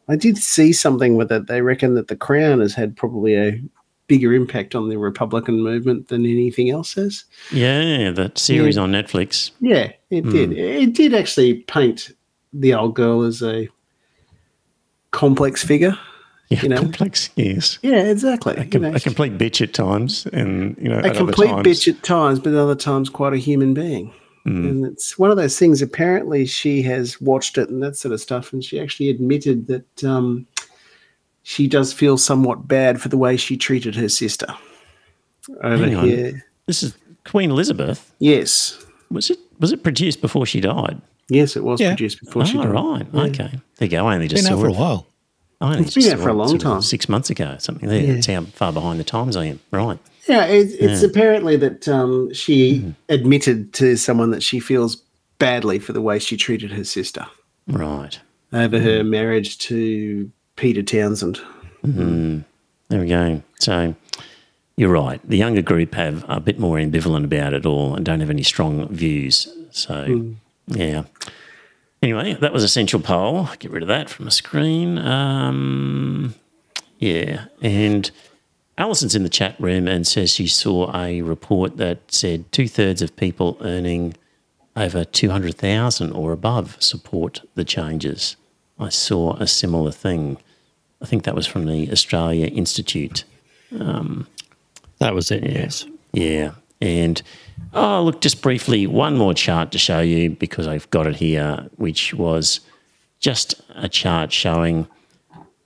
[0.09, 1.47] I did see something with it.
[1.47, 3.61] They reckon that the Crown has had probably a
[4.09, 7.25] bigger impact on the Republican movement than anything else has.
[7.53, 9.53] yeah that series on Netflix.
[9.61, 10.53] Yeah, it did.
[10.53, 12.11] It did actually paint
[12.53, 13.69] the old girl as a
[15.13, 15.97] complex figure.
[16.51, 16.79] Yeah, You know?
[16.79, 17.31] complex.
[17.37, 18.55] Yes, Yeah, exactly.
[18.57, 21.47] a, You know, a complete bitch at times, and you know a at other complete
[21.49, 24.13] times- bitch at times, but at other times quite a human being.
[24.47, 24.69] Mm.
[24.69, 25.81] And it's one of those things.
[25.81, 30.03] Apparently, she has watched it and that sort of stuff, and she actually admitted that
[30.05, 30.47] um,
[31.45, 34.47] she does feel somewhat bad for the way she treated her sister
[35.63, 36.05] over Hang on.
[36.09, 36.45] here.
[36.67, 38.13] This is Queen Elizabeth.
[38.19, 41.01] Yes, Was it was it produced before she died?
[41.29, 41.91] yes, it was Yeah.
[41.91, 43.13] produced before she oh, died.
[43.13, 43.31] right.
[43.31, 43.51] Okay.
[43.77, 44.07] There you go.
[44.07, 45.07] I only just Been out saw for a while.
[45.61, 46.83] I only It's been out for a long sort of time.
[46.83, 48.01] Six months ago, something there.
[48.03, 48.15] Yeah.
[48.15, 49.61] That's how far behind the times I am.
[49.71, 49.99] Right.
[50.27, 51.09] Yeah, it, it's Yeah.
[51.09, 52.91] apparently that um, she mm-hmm.
[53.09, 54.97] admitted to someone that she feels
[55.39, 57.27] badly for the way she treated her sister
[57.67, 58.19] Right.
[58.53, 58.87] over mm-hmm.
[58.87, 61.41] her marriage to Peter Townsend.
[61.85, 62.41] Mm-hmm.
[62.89, 63.43] There we go.
[63.59, 63.95] So
[64.77, 65.21] you're right.
[65.29, 68.43] The younger group have a bit more ambivalent about it all and don't have any
[68.43, 69.47] strong views.
[69.71, 70.37] So, mm.
[70.69, 71.05] yeah.
[72.03, 73.49] Anyway, that was Essential Poll.
[73.59, 74.99] Get rid of that from the screen.
[74.99, 76.35] Um,
[76.99, 77.47] yeah.
[77.61, 78.11] And
[78.79, 83.03] Alison's in the chat room and says she saw a report that said two thirds
[83.03, 84.15] of people earning
[84.77, 88.37] over 200,000 or above support the changes.
[88.79, 90.39] I saw a similar thing.
[91.03, 93.25] I think that was from the Australia Institute.
[95.01, 95.43] That was it.
[95.45, 95.87] Yes.
[96.13, 96.53] Yeah.
[96.81, 97.21] And
[97.75, 101.69] oh, look, just briefly, one more chart to show you because I've got it here,
[101.77, 102.61] which was
[103.19, 104.87] just a chart showing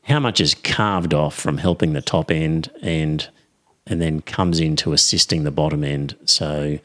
[0.03, 3.29] how much is carved off from helping the top end and
[3.87, 6.17] and then comes into assisting the bottom end.
[6.25, 6.79] So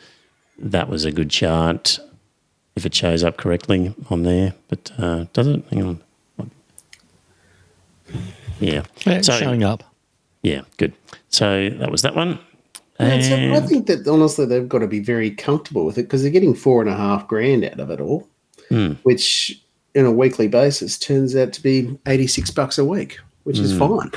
[0.57, 1.97] that was a good chart
[2.75, 4.53] if it shows up correctly on there.
[4.67, 5.63] But uh, does it?
[5.69, 6.01] Hang on.
[8.59, 8.83] Yeah.
[9.05, 9.83] It's So- showing up.
[10.41, 10.93] Yeah, good.
[11.29, 12.39] So that was that one.
[12.99, 16.31] And I think that honestly they've got to be very comfortable with it because they're
[16.31, 18.27] getting four and a half grand out of it all,
[18.69, 18.93] Hmm.
[19.03, 19.61] which
[19.95, 23.79] in a weekly basis turns out to be 86 bucks a week, which is Hmm.
[23.79, 24.11] fine.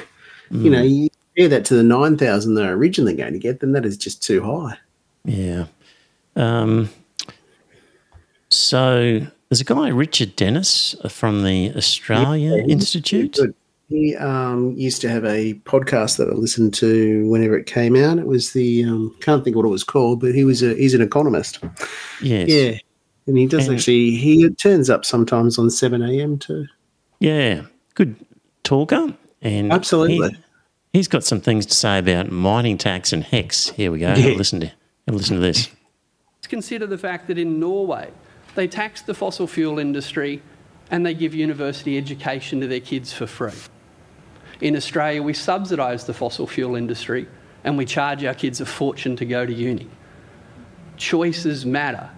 [0.51, 3.87] You know, you compare that to the 9,000 they're originally going to get, then that
[3.87, 4.77] is just too high.
[5.25, 5.67] Yeah.
[6.37, 6.91] Um,
[8.49, 13.35] so there's a guy, Richard Denniss, uh, from the Australia Yeah, Institute.
[13.37, 13.55] Good.
[13.93, 18.17] He um, used to have a podcast that I listened to whenever it came out.
[18.19, 20.95] It was the um, can't think what it was called, but he was a he's
[20.95, 21.59] an economist.
[22.23, 22.49] Yes.
[22.49, 22.79] Yeah,
[23.27, 26.39] and he does And- actually he turns up sometimes on seven a.m.
[26.39, 26.67] too.
[27.21, 27.63] Yeah.
[27.95, 28.17] Good
[28.65, 29.15] talker.
[29.43, 30.37] And Absolutely.
[30.93, 33.73] He, has got some things to say about mining tax and HECS.
[33.73, 34.09] Here we go.
[34.09, 34.75] Have a Listen to have
[35.09, 35.69] a listen to this.
[36.39, 38.11] Let's Consider the fact that in Norway,
[38.55, 40.41] they tax the fossil fuel industry
[40.91, 43.53] and they give university education to their kids for free.
[44.63, 47.27] In Australia, we subsidise the fossil fuel industry
[47.65, 49.89] and we charge our kids a fortune to go to uni.
[50.97, 52.09] Choices matter.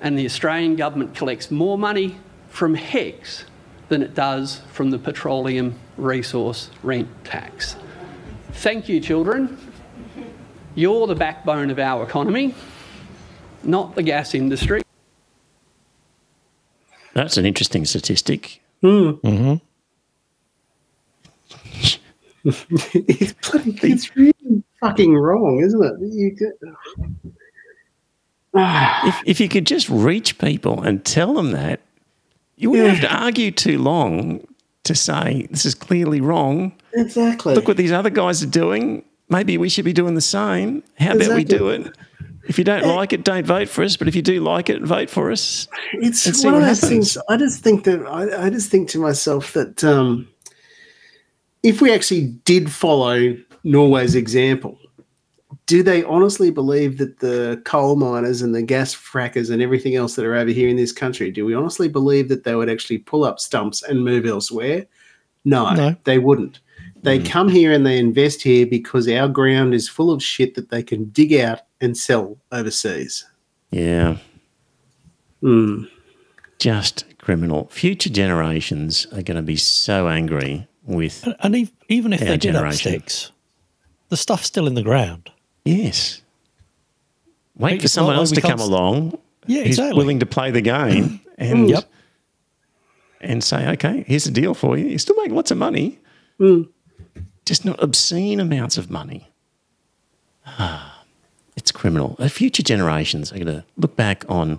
[0.00, 2.16] And the Australian government collects more money
[2.48, 3.44] from HECS
[3.90, 7.76] than it does from the petroleum resource rent tax.
[8.52, 9.58] Thank you, children.
[10.74, 12.54] You're the backbone of our economy,
[13.62, 14.80] not the gas industry.
[17.12, 18.62] That's an interesting statistic.
[18.80, 19.56] hmm
[22.44, 25.94] it's bloody, it's really fucking wrong, isn't it?
[26.12, 26.52] You could,
[28.54, 31.80] If, if you could just reach people and tell them that,
[32.56, 34.46] you wouldn't have to argue too long
[34.84, 36.72] to say this is clearly wrong.
[36.92, 37.54] exactly.
[37.54, 39.04] Look what these other guys are doing.
[39.28, 40.82] Maybe we should be doing the same.
[40.98, 41.96] How about we do it?
[42.48, 43.96] If you don't like it, don't vote for us.
[43.96, 45.68] But if you do like it, vote for us.
[45.92, 47.14] it's one of those happens.
[47.14, 47.24] things.
[47.28, 50.28] I just think that I, I just think to myself that um,
[51.62, 54.78] if we actually did follow Norway's example,
[55.66, 60.16] do they honestly believe that the coal miners and the gas frackers and everything else
[60.16, 62.98] that are over here in this country, do we honestly believe that they would actually
[62.98, 64.86] pull up stumps and move elsewhere?
[65.44, 65.96] No, No.
[66.04, 66.60] they wouldn't.
[67.02, 70.70] They come here and they invest here because our ground is full of shit that
[70.70, 73.24] they can dig out and sell overseas.
[73.72, 74.18] Yeah,
[75.40, 75.84] Hmm.
[76.60, 77.68] just criminal.
[77.72, 81.26] Future generations are going to be so angry with.
[81.40, 82.90] And ev- even if they did up generation.
[82.92, 83.32] sticks,
[84.08, 85.30] the stuff's still in the ground.
[85.64, 86.20] Yes.
[87.56, 89.96] Wait It's for someone else to come s- along Yeah, who's exactly.
[89.98, 91.84] willing to play the game and Yep.
[93.20, 94.86] and say, okay, here's the deal for you.
[94.88, 95.98] You still make lots of money,
[96.38, 96.62] Hmm.
[97.46, 99.28] just not obscene amounts of money.
[100.46, 100.88] Ah.
[101.54, 102.16] It's criminal.
[102.30, 104.58] Future generations are going to look back on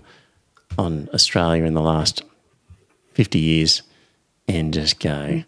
[0.77, 2.21] on Australia in the last
[3.13, 3.81] fifty years
[4.47, 5.43] and just go,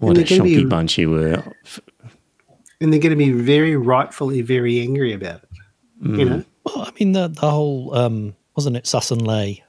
[0.00, 1.42] "What a shonky be- bunch you were."
[2.80, 5.48] and they're going to be very rightfully very angry about it.
[6.02, 9.62] You know, Well, I mean, the, the whole, um, wasn't it Sussan Ley,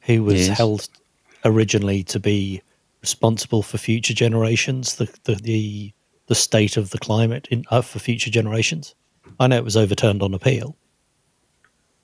[0.00, 0.58] who was Yes.
[0.58, 0.88] held
[1.44, 2.60] originally to be
[3.02, 5.92] responsible for future generations, the, the, the,
[6.26, 8.96] the state of the climate in, uh, for future generations?
[9.38, 10.76] I know it was overturned on appeal.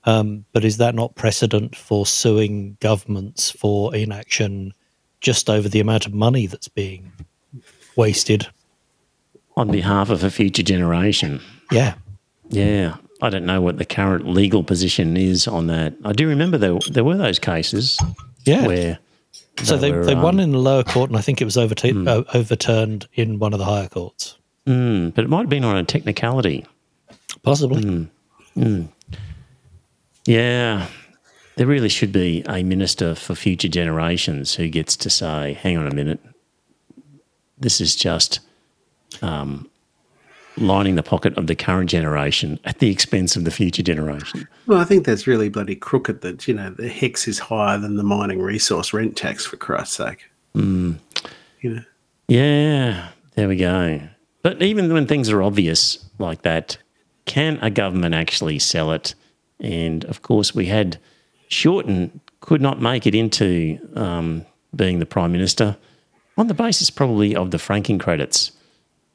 [0.05, 4.73] Um, but is that not precedent for suing governments for inaction
[5.19, 7.11] just over the amount of money that's being
[7.95, 8.47] wasted?
[9.57, 11.41] on behalf of a future generation.
[11.71, 11.95] Yeah.
[12.49, 15.93] Yeah, I don't know what the current legal position is on that.
[16.05, 17.99] I do remember there there were those cases
[18.45, 18.65] Yeah.
[18.65, 18.99] where
[19.61, 21.57] So they, were, they won um, in the lower court, and I think it was
[21.57, 24.37] overtu- uh, overturned in one of the higher courts.
[24.65, 26.65] mm, but it might have been on a technicality.
[27.43, 28.09] Possibly.
[30.25, 30.87] Yeah,
[31.57, 35.87] there really should be a minister for future generations who gets to say, "Hang on
[35.87, 36.19] a minute,
[37.61, 38.39] this is just."
[39.21, 39.69] Um,
[40.57, 44.47] lining the pocket of the current generation at the expense of the future generation.
[44.67, 46.21] well, I think that's really bloody crooked.
[46.21, 49.95] That you know the HECS is higher than the mining resource rent tax for Christ's
[49.95, 50.29] sake.
[51.61, 51.83] You know,
[52.27, 54.01] Yeah, there we go.
[54.41, 56.77] But even when things are obvious like that,
[57.25, 59.13] can a government actually sell it?
[59.59, 60.97] And of course, we had
[61.47, 64.45] Shorten could not make it into um,
[64.75, 65.77] being the prime minister
[66.41, 68.51] on the basis probably of the franking credits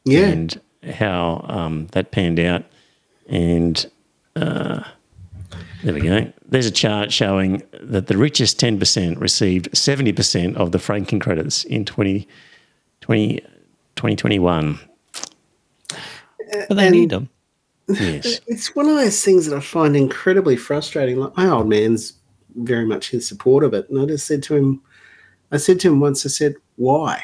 [0.04, 0.60] yeah, and
[0.94, 2.64] how um, that panned out.
[3.28, 3.84] And
[4.36, 4.84] uh,
[5.82, 6.32] there we go.
[6.48, 11.84] There's a chart showing that the richest 10% received 70% of the franking credits in
[11.84, 12.26] 20,
[13.00, 13.40] 20
[13.96, 14.78] 2021.
[16.68, 17.28] But they and- need them.
[17.88, 18.40] Yes.
[18.48, 21.18] it's one of those things that I find incredibly frustrating.
[21.18, 22.14] Like my old man's
[22.56, 24.82] very much in support of it, and I just said to him,
[25.52, 27.22] I said to him once, I said, "Why?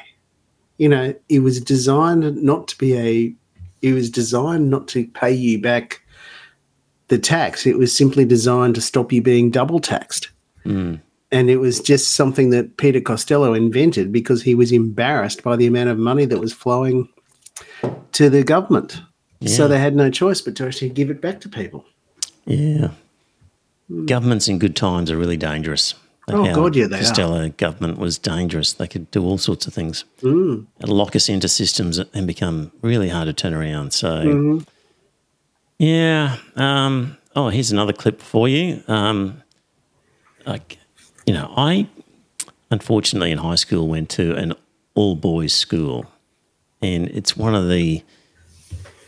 [0.78, 3.34] You know, it was designed not to be a.
[3.82, 6.02] It was designed not to pay you back
[7.08, 7.66] the tax.
[7.66, 10.30] It was simply designed to stop you being double taxed."
[10.64, 11.00] Mm.
[11.30, 15.66] And it was just something that Peter Costello invented because he was embarrassed by the
[15.66, 17.08] amount of money that was flowing
[18.12, 19.00] to the government.
[19.46, 21.84] So they had no choice but to actually give it back to people.
[22.44, 22.90] Yeah.
[24.04, 25.94] Governments in good times are really dangerous.
[26.28, 27.00] Oh, how God, yeah, they are.
[27.00, 28.72] Costello government was dangerous.
[28.72, 30.04] They could do all sorts of things.
[30.22, 30.66] Mm.
[30.80, 33.92] Lock us into systems and become really hard to turn around.
[33.92, 34.66] So, Mhm.
[35.78, 36.36] yeah.
[36.56, 38.82] Um, oh, here's another clip for you.
[38.86, 39.42] Um,
[40.46, 40.78] like,
[41.26, 41.88] you know, I
[42.70, 44.54] unfortunately in high school went to an
[44.94, 46.06] all boys school,
[46.80, 48.02] and it's one of the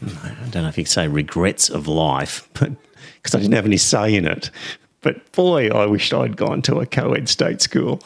[0.02, 2.72] I don't know if you could say regrets of life, but
[3.16, 4.50] because I didn't have any say in it.
[5.04, 8.00] But boy, I wished I'd gone to a co-ed state school,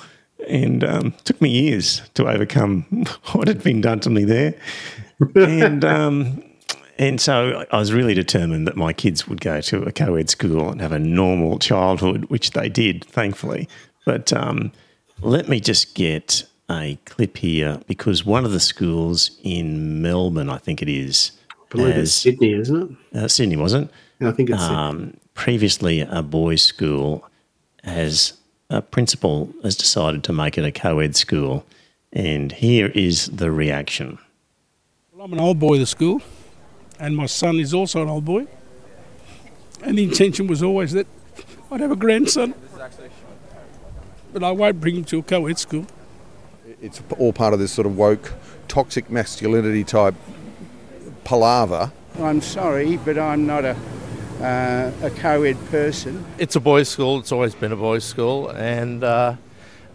[0.48, 4.54] and um, took me years to overcome what had been done to me there.
[5.34, 6.42] and um,
[6.98, 10.68] and so I was really determined that my kids would go to a co-ed school
[10.70, 13.68] and have a normal childhood, which they did, thankfully.
[14.04, 14.72] But um,
[15.20, 20.58] let me just get a clip here because one of the schools in Melbourne, I
[20.58, 23.16] think it is, I believe it's Sydney, isn't it?
[23.16, 23.92] uh, Sydney wasn't.
[24.20, 24.76] I think it's Sydney.
[24.76, 27.24] Um, previously, a boys' school
[27.84, 28.34] has
[28.70, 31.64] a principal has decided to make it a co ed school.
[32.12, 34.18] And here is the reaction.
[35.12, 36.22] Well, I'm an old boy of the school,
[36.98, 38.46] and my son is also an old boy.
[39.82, 41.06] And the intention was always that
[41.70, 42.54] I'd have a grandson,
[44.32, 45.86] but I won't bring him to a co ed school.
[46.80, 48.32] It's all part of this sort of woke,
[48.68, 50.14] toxic masculinity type
[51.24, 51.92] palaver.
[52.18, 53.76] I'm sorry, but I'm not a,
[54.40, 56.24] uh, a co ed person.
[56.38, 59.36] It's a boys' school, it's always been a boys' school, and uh,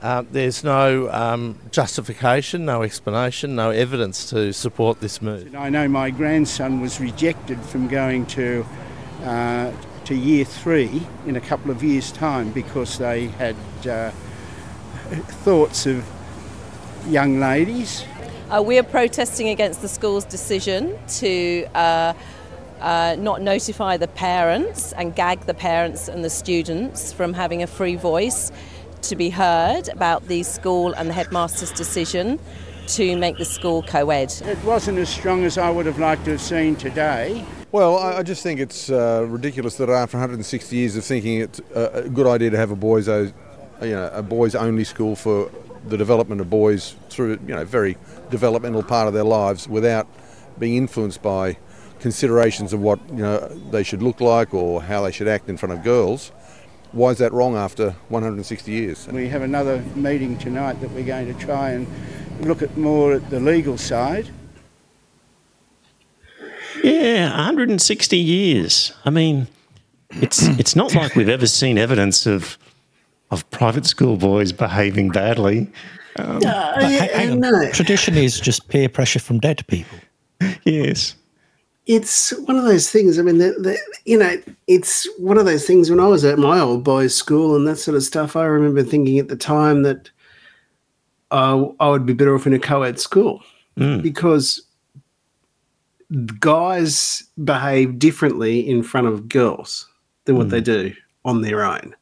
[0.02, 5.56] uh, there's no um, justification, no explanation, no evidence to support this move.
[5.56, 8.66] I know my grandson was rejected from going to,
[9.24, 9.72] uh,
[10.06, 13.56] to year three in a couple of years' time because they had
[13.88, 14.12] uh,
[15.46, 16.06] thoughts of
[17.08, 18.04] young ladies.
[18.50, 21.66] Uh, we are protesting against the school's decision to
[22.84, 27.64] uh, uh, not notify the parents and gag the parents and the students from having
[27.64, 28.52] a free voice
[29.02, 32.40] to be heard about the school and the headmaster's decision
[32.88, 34.34] to make the school co ed.
[34.42, 37.46] It wasn't as strong as I would have liked to have seen today.
[37.72, 41.60] Well, I, I just think it's uh, ridiculous that after 160 years of thinking it's
[41.74, 43.34] a, a good idea to have a boys, you
[43.82, 45.50] know, a boys only school for
[45.88, 47.98] the development of boys through, you know, very
[48.30, 50.08] developmental part of their lives without
[50.60, 51.58] being influenced by
[52.04, 53.40] considerations of what you know
[53.72, 56.32] they should look like or how they should act in front of girls.
[56.92, 59.08] Why is that wrong after 160 years?
[59.08, 61.88] We have another meeting tonight that we're going to try and
[62.42, 64.28] look at more at the legal side.
[66.84, 68.94] Yeah, 160 years.
[69.06, 69.48] I mean,
[70.12, 72.58] it's it's not like we've ever seen evidence of
[73.32, 75.60] of private school boys behaving badly.
[76.20, 76.40] Um, Uh,
[76.80, 77.40] But yeah, ha- hang on.
[77.40, 77.72] no.
[77.72, 79.98] Tradition is just peer pressure from dead people.
[80.66, 81.16] yes.
[81.86, 83.20] It's one of those things.
[83.20, 85.90] I mean, the, the, you know, it's one of those things.
[85.90, 88.84] When I was at my old boys' school and that sort of stuff, I remember
[88.84, 90.10] thinking at the time that
[91.32, 93.42] uh, I would be better off in a co-ed school
[93.78, 94.02] mm.
[94.02, 94.62] because
[96.40, 99.88] guys behave differently in front of girls
[100.26, 100.66] than what they mm.
[100.66, 100.94] do
[101.26, 101.96] on their own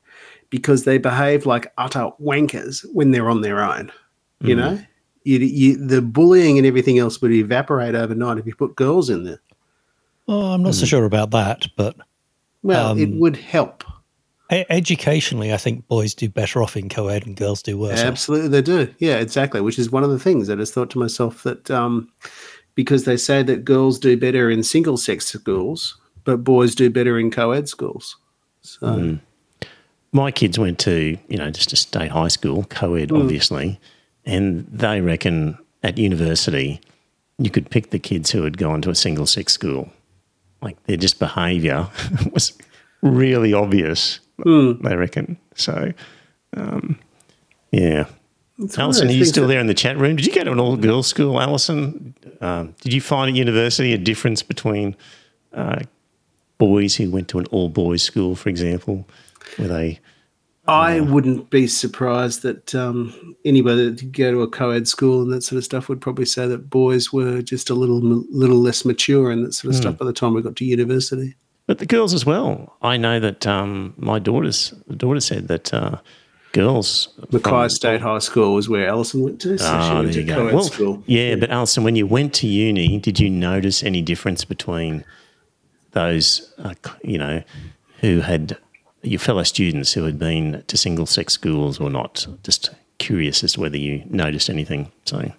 [0.50, 3.92] because they behave like utter wankers when they're on their own.
[4.42, 4.58] You mm.
[4.58, 4.80] know,
[5.24, 9.24] you, you, the bullying and everything else would evaporate overnight if you put girls in
[9.24, 9.40] there.
[10.28, 11.96] Oh, I'm not so sure about that, but
[12.64, 13.84] Well, it Um, would help.
[14.52, 18.00] e- educationally, I think boys do better off in co-ed and girls do worse.
[18.00, 18.06] off.
[18.06, 18.88] Absolutely, they do.
[19.00, 19.62] Yeah, exactly.
[19.62, 22.08] Which is one of the things I just thought to myself that um,
[22.76, 27.18] because they say that girls do better in single sex schools, but boys do better
[27.18, 28.16] in co ed schools.
[28.62, 29.18] So,
[30.14, 33.80] My kids went to, you know, just a state high school, co ed, obviously,
[34.26, 36.80] and they reckon at university
[37.40, 39.90] you could pick the kids who had gone to a single sex school.
[40.62, 41.88] Like their just behaviour
[42.34, 42.58] was
[43.02, 45.38] really obvious, they reckon.
[45.56, 45.92] So,
[46.56, 47.00] um,
[47.72, 48.06] yeah.
[48.60, 50.18] It's Alison, are you still that- there in the chat room?
[50.18, 52.14] Did you go to an all girls school, Alison?
[52.42, 54.96] Um, did you find at university a difference between
[55.54, 55.80] uh,
[56.60, 59.08] boys who went to an all boys school, for example,
[59.58, 60.00] where they
[60.68, 65.42] I wouldn't be surprised that um, anybody that go to a co-ed school and that
[65.44, 69.32] sort of stuff would probably say that boys were just a little little less mature
[69.32, 71.36] and that sort of stuff by the time we got to university.
[71.68, 72.76] But the girls as well.
[72.82, 75.98] I know that um, my daughter's daughter said that uh,
[76.52, 77.08] girls.
[77.32, 80.22] Mackay State High School was where Alison went to, so she Ah, went there to
[80.22, 80.46] you go.
[80.46, 81.04] Well, school.
[81.08, 85.06] yeah, but Alison, when you went to uni, did you notice any difference between
[85.94, 87.42] those, uh, you know,
[88.02, 88.58] who had
[89.04, 92.28] your fellow students who had been to single sex schools or not?
[92.44, 94.92] Just curious as to whether you noticed anything.
[95.06, 95.32] So,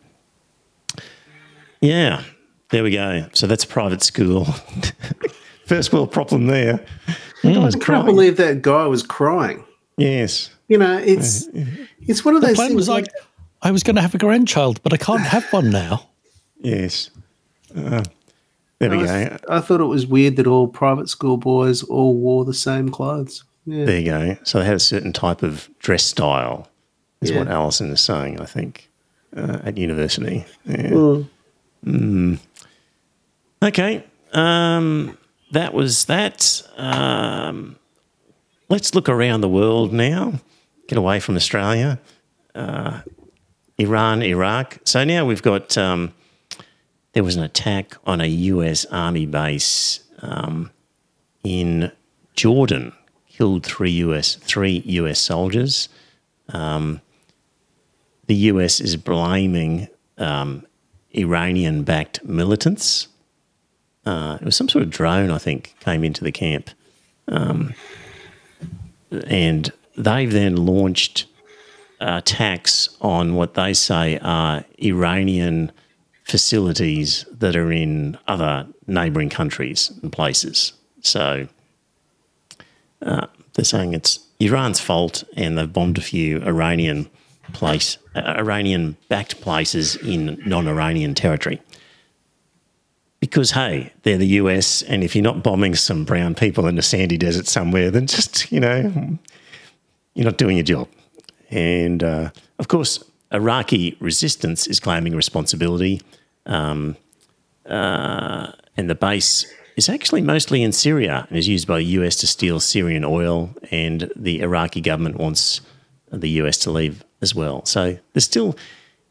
[1.81, 2.23] yeah,
[2.71, 3.27] there we go.
[3.33, 4.47] So that's private school.
[5.67, 6.85] First world problem there.
[7.43, 9.65] The guy's I can't believe that guy was crying.
[9.97, 10.51] Yes.
[10.69, 11.49] You know, it's
[12.01, 13.07] it's one of The those plan things was like,
[13.63, 16.09] I was going to have a grandchild, but I can't have one now.
[16.65, 17.11] Yes.
[17.77, 18.05] Uh,
[18.79, 19.29] there we I, go.
[19.31, 22.89] th- I thought it was weird that all private school boys all wore the same
[22.89, 23.43] clothes.
[23.65, 23.85] Yeah.
[23.85, 24.37] There you go.
[24.45, 26.69] So they had a certain type of dress style,
[27.21, 27.39] is Yeah.
[27.41, 28.91] what Alison is saying, I think,
[29.37, 30.45] uh, at university.
[30.65, 30.91] Yeah.
[30.91, 31.29] Mm.
[31.87, 32.39] Mm.
[33.63, 34.05] Okay.
[34.33, 35.17] Um,
[35.53, 36.63] that was that.
[36.77, 37.77] Um,
[38.69, 40.41] let's look around the world now,
[40.89, 41.99] get away from Australia.
[42.55, 43.01] Uh,
[43.79, 44.79] Iran, Iraq.
[44.85, 45.77] So now we've got.
[45.79, 46.13] Um,
[47.13, 50.71] there was an attack on a US Army base um,
[51.45, 51.93] in
[52.35, 52.93] Jordan,
[53.33, 55.89] killed three US three US soldiers.
[56.51, 57.01] Um,
[58.27, 60.65] the US is blaming um,
[61.13, 63.09] Iranian-backed militants.
[64.05, 66.71] Uh, it was some sort of drone, I think, came into the camp,
[67.29, 67.75] um,
[69.27, 71.27] and they've then launched
[72.01, 75.71] attacks on what they say are Iranian
[76.25, 80.73] facilities that are in other neighbouring countries and places.
[81.01, 81.47] So
[83.03, 87.09] uh, they're saying it's Iran's fault, and they've bombed a few Iranian
[87.53, 91.61] place, uh, Iranian-backed places in non-Iranian territory.
[93.21, 96.83] Because hey, they're the US, and if you're not bombing some brown people in a
[96.83, 99.19] sandy desert somewhere, then just you know,
[100.15, 100.89] you're not doing your job.
[101.51, 106.01] And uh, of course, Iraqi resistance is claiming responsibility,
[106.47, 106.97] um,
[107.67, 109.47] uh, and the base
[109.77, 113.55] is actually mostly in Syria and is used by the US to steal Syrian oil,
[113.71, 115.61] and the Iraqi government wants
[116.11, 117.65] the US to leave as well.
[117.65, 118.57] So there's still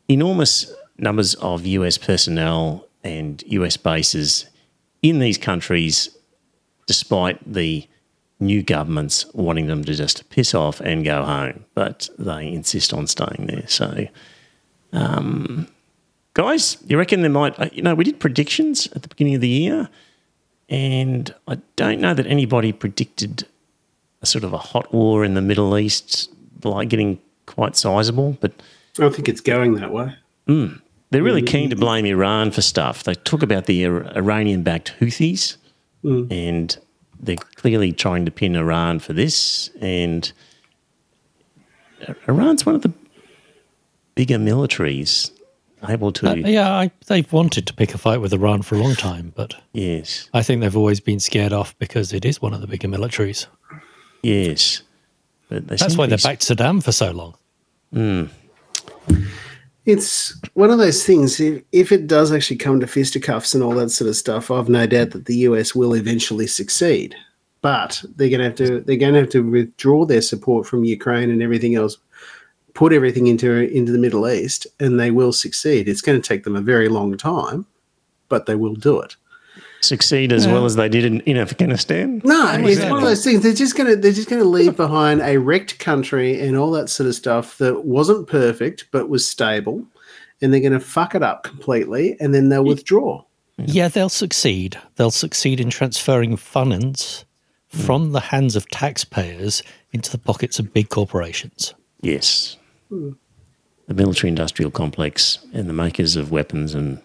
[0.08, 4.46] enormous numbers of US personnel and US bases
[5.02, 6.16] in these countries,
[6.86, 7.88] despite the
[8.40, 13.08] new governments wanting them to just piss off and go home, but they insist on
[13.08, 13.68] staying there.
[13.68, 14.08] So,
[14.94, 15.68] um,
[16.34, 19.42] guys, you reckon there might, uh, you know, we did predictions at the beginning of
[19.42, 19.90] the year,
[20.72, 23.46] and I don't know that anybody predicted
[24.22, 26.32] a sort of a hot war in the Middle East,
[26.64, 28.54] like getting quite sizable, but
[28.98, 30.16] I don't think it's going that way.
[30.48, 33.04] Mm, they're really keen to blame Iran for stuff.
[33.04, 35.58] They talk about the Iranian backed Houthis,
[36.06, 36.32] mm.
[36.32, 36.78] and
[37.20, 39.70] they're clearly trying to pin Iran for this.
[39.82, 40.32] And
[42.30, 42.94] Iran's one of the
[44.16, 45.32] bigger militaries
[45.88, 46.30] able to.
[46.30, 49.34] Uh, yeah, I, they've wanted to pick a fight with Iran for a long time,
[49.36, 52.68] but yes, I think they've always been scared off because it is one of the
[52.68, 53.48] bigger militaries.
[54.22, 54.82] Yes,
[55.50, 57.36] but that's why they backed Saddam for so long.
[57.94, 58.30] Mm.
[59.86, 61.40] It's one of those things.
[61.40, 64.70] If, if it does actually come to fisticuffs and all that sort of stuff, I've
[64.70, 67.16] no doubt that the US will eventually succeed.
[67.62, 70.84] But they're going to have to they're going to have to withdraw their support from
[70.84, 71.98] Ukraine and everything else,
[72.74, 75.88] put everything into into the Middle East, and they will succeed.
[75.88, 77.66] It's going to take them a very long time,
[78.30, 79.16] but they will do it
[79.82, 80.54] succeed as yeah.
[80.54, 82.22] well as they did in, in Afghanistan?
[82.24, 83.44] No, it's one of those things.
[83.44, 87.08] They're just gonna they're just gonna leave behind a wrecked country and all that sort
[87.08, 89.86] of stuff that wasn't perfect but was stable,
[90.42, 93.24] and they're gonna fuck it up completely, and then they'll withdraw.
[93.58, 94.80] Yeah, they'll succeed.
[94.96, 97.26] They'll succeed in transferring funds
[97.74, 97.86] mm.
[97.86, 99.62] from the hands of taxpayers
[99.92, 101.74] into the pockets of big corporations.
[102.02, 102.58] Yes.
[102.92, 107.02] The military industrial complex and the makers of weapons and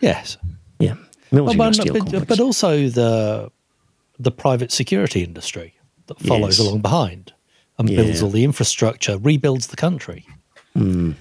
[0.00, 0.38] Yes.
[0.78, 0.94] Yeah
[1.32, 3.50] military but, but, but, also the
[4.18, 5.74] the private security industry
[6.06, 6.66] that follows yes.
[6.66, 7.32] along behind
[7.78, 8.02] and yeah.
[8.02, 10.26] builds all the infrastructure, rebuilds the country.
[10.76, 11.14] Mm.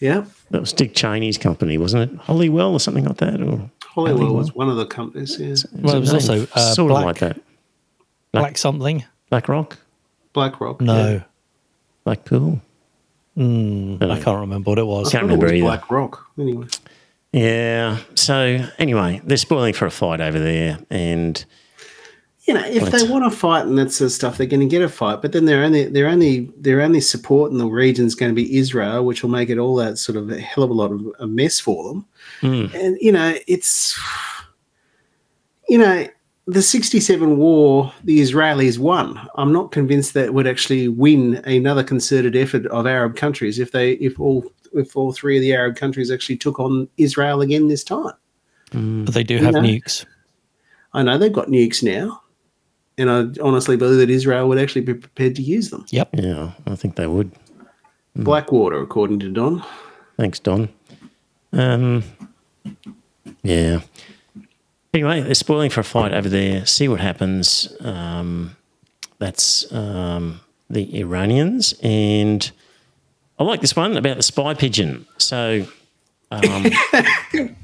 [0.00, 2.18] Yeah, that was Dick Cheney's company, wasn't it?
[2.18, 4.34] Hollywell or something like that, or Hollywell, Hollywell?
[4.34, 5.38] was one of the companies.
[5.38, 5.54] Yeah.
[5.80, 7.36] Well, it was also uh, sort Black, of like that.
[8.32, 9.04] Black, Black something.
[9.30, 9.78] BlackRock.
[10.32, 10.80] BlackRock.
[10.80, 11.12] No.
[11.12, 11.22] Yeah.
[12.04, 12.60] Blackpool.
[13.36, 15.08] Mm, I can't remember what it was.
[15.08, 15.66] I can't remember it either.
[15.66, 16.26] BlackRock.
[16.38, 16.66] Anyway.
[17.32, 17.98] Yeah.
[18.14, 21.42] So anyway, they're spoiling for a fight over there, and
[22.44, 24.66] you know, if they want to fight and that sort of stuff, they're going to
[24.66, 25.22] get a fight.
[25.22, 28.58] But then they're only they're only they're only supporting the region is going to be
[28.58, 31.06] Israel, which will make it all that sort of a hell of a lot of
[31.20, 32.06] a mess for them.
[32.40, 32.74] Mm.
[32.74, 33.98] And you know, it's
[35.68, 36.06] you know
[36.46, 42.34] the 67 war the israelis won i'm not convinced that would actually win another concerted
[42.34, 46.10] effort of arab countries if they if all if all three of the Arab countries
[46.10, 48.14] actually took on Israel again this time.
[48.70, 49.04] Mm.
[49.04, 50.04] But they do have know, nukes.
[50.92, 52.22] I know they've got nukes now,
[52.98, 55.84] and I honestly believe that Israel would actually be prepared to use them.
[55.90, 56.10] Yep.
[56.14, 57.32] Yeah, I think they would.
[58.16, 58.24] Mm.
[58.24, 59.64] Blackwater, according to Don.
[60.16, 60.68] Thanks, Don.
[61.52, 62.02] Um,
[63.42, 63.80] yeah.
[64.94, 66.66] Anyway, they're spoiling for a fight over there.
[66.66, 67.74] See what happens.
[67.80, 68.56] Um,
[69.18, 72.50] that's um, the Iranians and
[73.38, 75.04] I like this one about the spy pigeon.
[75.18, 75.66] So,
[76.30, 76.64] um,
[77.32, 77.54] yeah,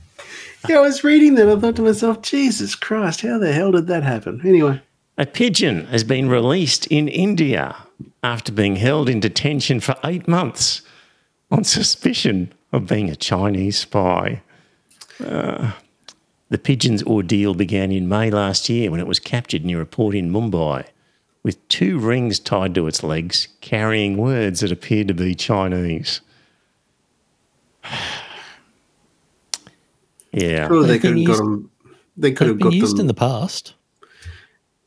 [0.70, 1.49] I was reading that.
[1.49, 4.41] I thought to myself, Jesus Christ, how the hell did that happen?
[4.45, 4.81] Anyway,
[5.16, 7.76] a pigeon has been released in India
[8.24, 10.83] after being held in detention for eight months
[11.51, 14.43] on suspicion of being a Chinese spy.
[15.24, 15.72] Uh,
[16.51, 20.14] the pigeon's ordeal began in May last year when it was captured near a port
[20.14, 20.86] in Mumbai
[21.42, 26.20] with two rings tied to its legs, carrying words that appeared to be Chinese.
[30.32, 30.68] yeah.
[30.68, 31.70] Well, they could have got them.
[32.16, 33.74] They could have got used them in the past.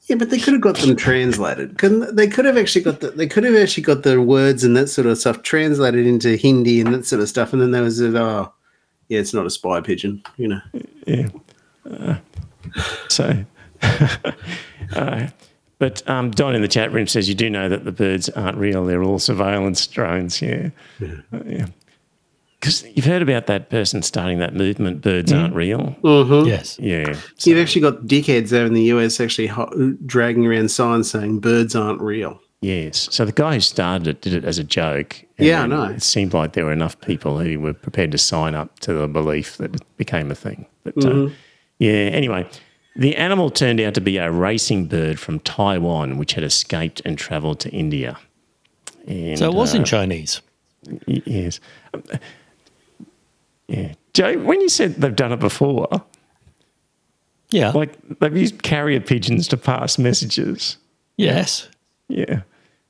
[0.07, 1.77] Yeah, but they could have got them translated.
[1.77, 2.27] Couldn't they?
[2.27, 3.11] Could have actually got the.
[3.11, 6.81] They could have actually got the words and that sort of stuff translated into Hindi
[6.81, 7.53] and that sort of stuff.
[7.53, 8.51] And then there was, a oh,
[9.07, 10.59] yeah, it's not a spy pigeon, you know.
[11.07, 11.29] Yeah.
[11.89, 12.15] Uh,
[13.09, 13.45] so,
[14.95, 15.27] uh,
[15.79, 18.57] But um, Don in the chat room says you do know that the birds aren't
[18.57, 20.41] real; they're all surveillance drones.
[20.41, 20.69] Yeah,
[20.99, 21.67] yeah.
[22.59, 26.45] Because you've heard about that person starting that movement, "Birds aren't real." Mhm.
[26.45, 26.77] Yes.
[26.79, 31.39] Yeah, You've actually got dickheads there in the US actually ho- dragging around signs saying
[31.39, 32.39] birds aren't real.
[32.61, 33.07] Yes.
[33.11, 35.23] So the guy who started it did it as a joke.
[35.39, 35.85] and Yeah, I know.
[35.85, 39.07] It seemed like there were enough people who were prepared to sign up to the
[39.07, 40.67] belief that it became a thing.
[40.83, 41.31] But uh, Mhm.
[41.81, 42.47] Yeah, anyway,
[42.95, 47.17] the animal turned out to be a racing bird from Taiwan, which had escaped and
[47.17, 48.19] travelled to India.
[49.07, 50.41] And, So it was in uh, Chinese.
[51.07, 51.59] Yes.
[53.67, 53.93] Yeah.
[54.13, 55.87] Joe, when you said they've done it before,
[57.49, 57.71] Yeah.
[57.71, 60.77] like they've used carrier pigeons to pass messages.
[61.17, 61.67] Yes.
[62.09, 62.41] Yeah.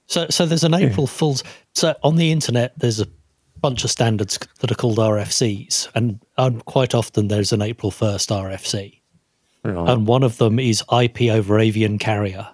[0.07, 1.43] So, so there's an April Fool's.
[1.75, 3.07] So on the internet, there's a
[3.61, 8.31] bunch of standards that are called RFCs, and um, quite often there's an April 1st
[8.31, 8.99] RFC,
[9.63, 9.89] Right.
[9.89, 12.47] and one of them is IP over avian carrier,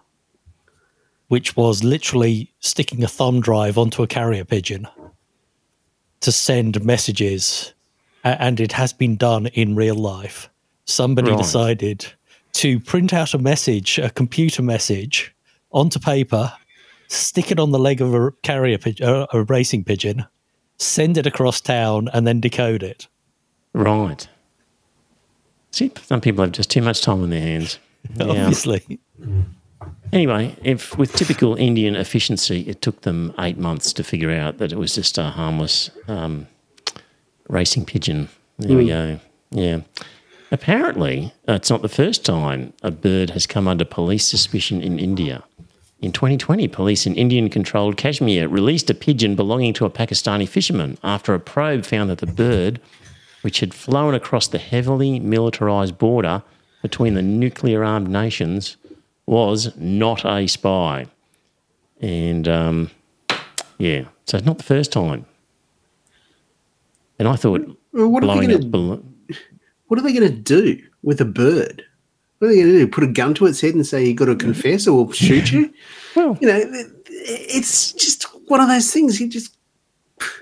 [1.30, 4.88] which was literally sticking a thumb drive onto a carrier pigeon
[6.20, 7.74] to send messages,
[8.24, 10.50] and it has been done in real life.
[10.86, 11.38] Somebody Right.
[11.38, 12.06] decided
[12.54, 15.34] to print out a message, a computer message,
[15.72, 16.52] onto paper,
[17.08, 20.26] stick it on the leg of a carrier pigeon, uh, a racing pigeon,
[20.78, 23.08] send it across town, and then decode it.
[23.74, 24.28] Right.
[25.72, 27.80] See, some people have just too much time on their hands.
[28.16, 28.28] Yeah.
[28.28, 29.00] Obviously,
[30.14, 34.72] Anyway, if with typical Indian efficiency, it took them eight months to figure out that
[34.72, 36.48] it was just a harmless um,
[37.50, 38.30] racing pigeon.
[38.58, 39.20] There we go.
[39.52, 39.82] Yeah.
[40.52, 44.98] Apparently, uh, it's not the first time a bird has come under police suspicion in
[44.98, 45.44] India.
[46.00, 50.98] In 2020, police in Indian controlled Kashmir released a pigeon belonging to a Pakistani fisherman
[51.04, 52.80] after a probe found that the bird,
[53.42, 56.44] which had flown across the heavily militarized border
[56.84, 58.78] between the nuclear armed nations,
[59.26, 61.08] was not a spy.
[62.00, 62.92] And um,
[63.80, 65.26] yeah, so it's not the first time.
[67.18, 69.04] And I thought Well, what are they blowing going up to ballo-
[69.88, 71.84] What are they going to do with a bird?
[72.40, 72.88] What are they going to do?
[72.88, 75.52] Put a gun to its head and say you've got to confess, or we'll shoot
[75.52, 75.74] you?
[76.16, 76.64] Well, you know,
[77.10, 79.20] it's just one of those things.
[79.22, 79.56] You just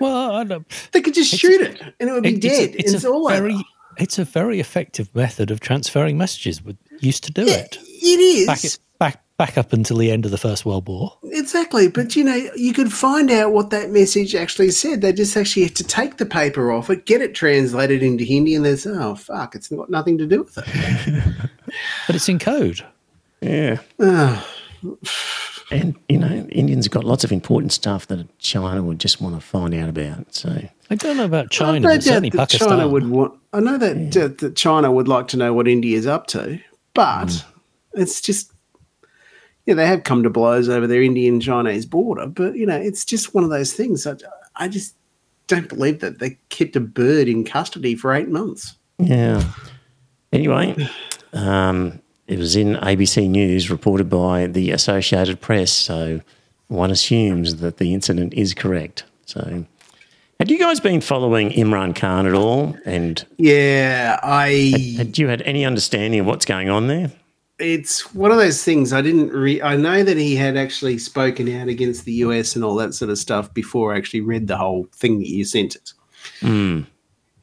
[0.00, 2.74] well, I don't, they could just shoot it and it would be it- dead.
[2.76, 3.62] It's, It's, a all very, over.
[3.98, 6.62] it's a very effective method of transferring messages.
[6.64, 7.76] We used to do it.
[7.82, 8.62] It is Back,
[8.98, 11.12] back, back up until the end of the First World War.
[11.24, 15.02] exactly, but you know, you could find out what that message actually said.
[15.02, 18.54] They just actually have to take the paper off it, get it translated into Hindi,
[18.54, 21.50] and they say, "Oh fuck, it's got nothing to do with it."
[22.06, 22.84] But it's in code.
[23.40, 23.78] Yeah.
[25.70, 29.34] And, you know, Indians have got lots of important stuff that China would just want
[29.34, 30.32] to find out about.
[30.32, 32.68] So, I don't know about China, no but certainly Pakistan.
[32.68, 33.34] China would want.
[33.52, 36.60] I know that, uh, that China would like to know what India is up to,
[36.94, 37.44] but Mm.
[37.94, 38.52] it's just.
[39.64, 43.04] Yeah, they have come to blows over their Indian Chinese border, but you know, it's
[43.04, 44.06] just one of those things.
[44.06, 44.14] I,
[44.54, 44.94] I just
[45.48, 48.76] don't believe that they kept a bird in custody for eight months.
[48.98, 49.42] yeah.
[50.32, 50.88] Anyway,
[51.32, 55.72] um, it was in ABC News, reported by the Associated Press.
[55.72, 56.20] So
[56.68, 59.04] one assumes that the incident is correct.
[59.24, 59.64] So,
[60.38, 62.76] had you guys been following Imran Khan at all?
[62.84, 64.94] And Yeah, I.
[64.96, 67.12] had you had any understanding of what's going on there?
[67.58, 71.48] it's one of those things I didn't re I know that he had actually spoken
[71.54, 74.56] out against the US and all that sort of stuff before I actually read the
[74.56, 75.92] whole thing that you sent it.
[76.40, 76.86] Mm.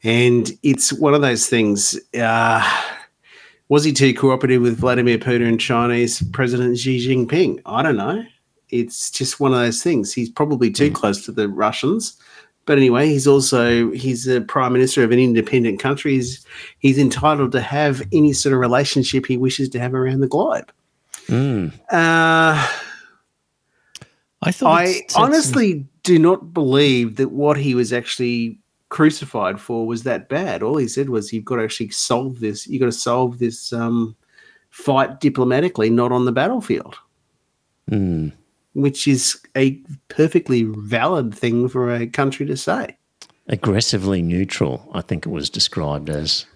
[0.04, 1.98] And it's one of those things.
[2.16, 2.62] Uh,
[3.68, 7.60] was he too cooperative with Vladimir Putin and Chinese President Xi Jinping?
[7.66, 8.24] I don't know.
[8.70, 10.12] It's just one of those things.
[10.12, 12.18] He's probably too close to the Russians.
[12.66, 16.14] But anyway, he's also he's a prime minister of an independent country.
[16.14, 16.44] He's,
[16.78, 20.72] he's entitled to have any sort of relationship he wishes to have around the globe.
[21.26, 21.72] Mm.
[21.90, 22.68] Uh,
[24.42, 28.58] I thought I honestly do not believe that what he was actually
[28.88, 30.62] crucified for was that bad.
[30.62, 32.66] All he said was, "You've got to actually solve this.
[32.66, 34.16] You've got to solve this um,
[34.70, 36.96] fight diplomatically, not on the battlefield."
[37.90, 38.32] Mm.
[38.72, 42.96] Which is a perfectly valid thing for a country to say.
[43.46, 46.46] Aggressively neutral, I think it was described as.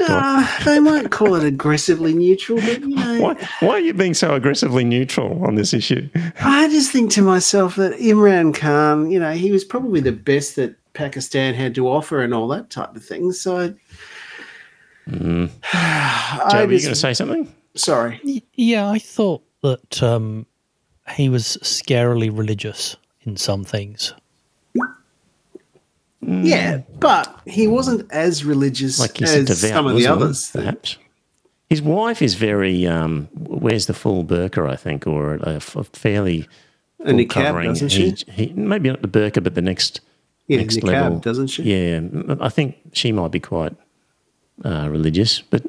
[0.00, 4.14] Uh, they might call it aggressively neutral, but you know, Why, why are you being
[4.14, 6.08] so aggressively neutral on this issue?
[6.40, 10.54] I just think to myself that Imran Khan, you know, he was probably the best
[10.56, 13.32] that Pakistan had to offer and all that type of thing.
[13.32, 13.74] So,
[15.08, 15.50] Mm.
[15.72, 17.52] I Joe, were you going to say something?
[17.74, 18.20] sorry.
[18.54, 20.46] Yeah, I thought that um,
[21.16, 24.12] he was scarily religious in some things.
[26.22, 30.50] Yeah, but he wasn't as religious Like as devout some of the Muslim, others.
[30.52, 30.98] perhaps.
[31.70, 36.46] his wife is very um, wears the full burqa, I think, or a fairly
[37.00, 38.10] A full niqab, doesn't she?
[38.10, 40.02] He, he, maybe not the burqa, but the next
[40.50, 41.62] Yeah, next niqab, level, doesn't she?
[41.62, 42.00] Yeah,
[42.40, 43.72] I think she might be quite
[44.64, 45.62] uh, religious, but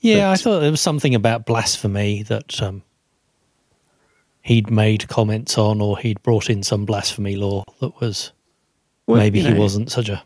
[0.00, 2.82] Yeah, I thought there was something about blasphemy that um,
[4.42, 8.32] he'd made comments on, or he'd brought in some blasphemy law that was
[9.06, 10.22] Well, maybe you he know- wasn't such a.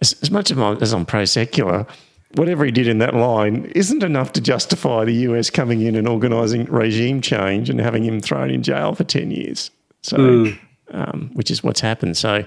[0.00, 1.86] as, as much as I'm, as I'm pro secular,
[2.34, 6.06] whatever he did in that line isn't enough to justify the US coming in and
[6.06, 9.70] organising regime change and having him thrown in jail for 10 years.
[10.02, 10.52] So,
[10.90, 12.16] um, which is what's happened.
[12.16, 12.44] So,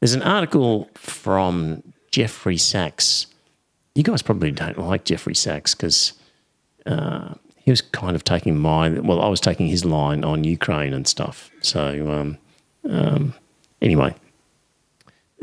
[0.00, 3.26] there's an article from Jeffrey Sachs.
[3.94, 6.14] You guys probably don't like Jeffrey Sachs because
[6.86, 10.94] uh, he was kind of taking my, well, I was taking his line on Ukraine
[10.94, 11.50] and stuff.
[11.60, 12.38] So, um,
[12.90, 13.34] um,
[13.82, 14.14] anyway.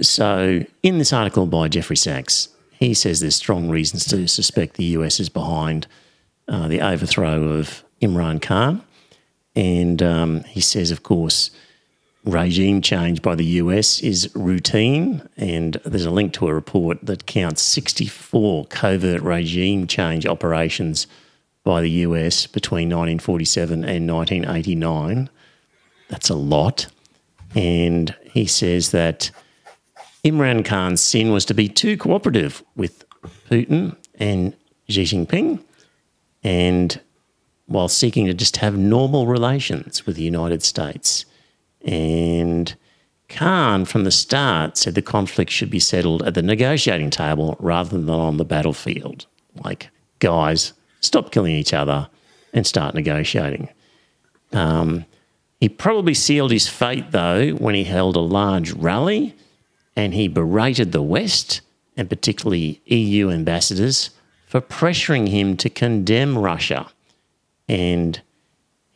[0.02, 4.84] So, in this article by Jeffrey Sachs, he says there's strong reasons to suspect the
[4.86, 5.88] US is behind
[6.48, 8.82] uh, the overthrow of Imran Khan.
[9.56, 11.50] And um, he says, of course,
[12.28, 15.28] regime change by the US is routine.
[15.38, 21.08] And there's a link to a report that counts 64 covert regime change operations
[21.64, 25.30] by the US between 1947 and 1989.
[26.10, 26.88] That's a lot.
[27.56, 29.32] And he says that
[30.24, 33.06] Imran Khan's sin was to be too cooperative with
[33.50, 34.54] Putin and
[34.90, 35.62] Xi Jinping,
[36.44, 37.00] and
[37.66, 41.26] while seeking to just have normal relations with the United States.
[41.88, 42.76] And
[43.30, 47.98] Khan, from the start, said the conflict should be settled at the negotiating table rather
[47.98, 49.26] than on the battlefield.
[49.64, 52.10] Like, guys, stop killing each other
[52.54, 53.70] and start negotiating.
[54.52, 55.06] Um,
[55.60, 59.36] he probably sealed his fate, though, when he held a large rally
[59.96, 61.62] and he berated the West,
[61.96, 64.12] and particularly EU ambassadors,
[64.46, 66.88] for pressuring him to condemn Russia.
[67.68, 68.22] And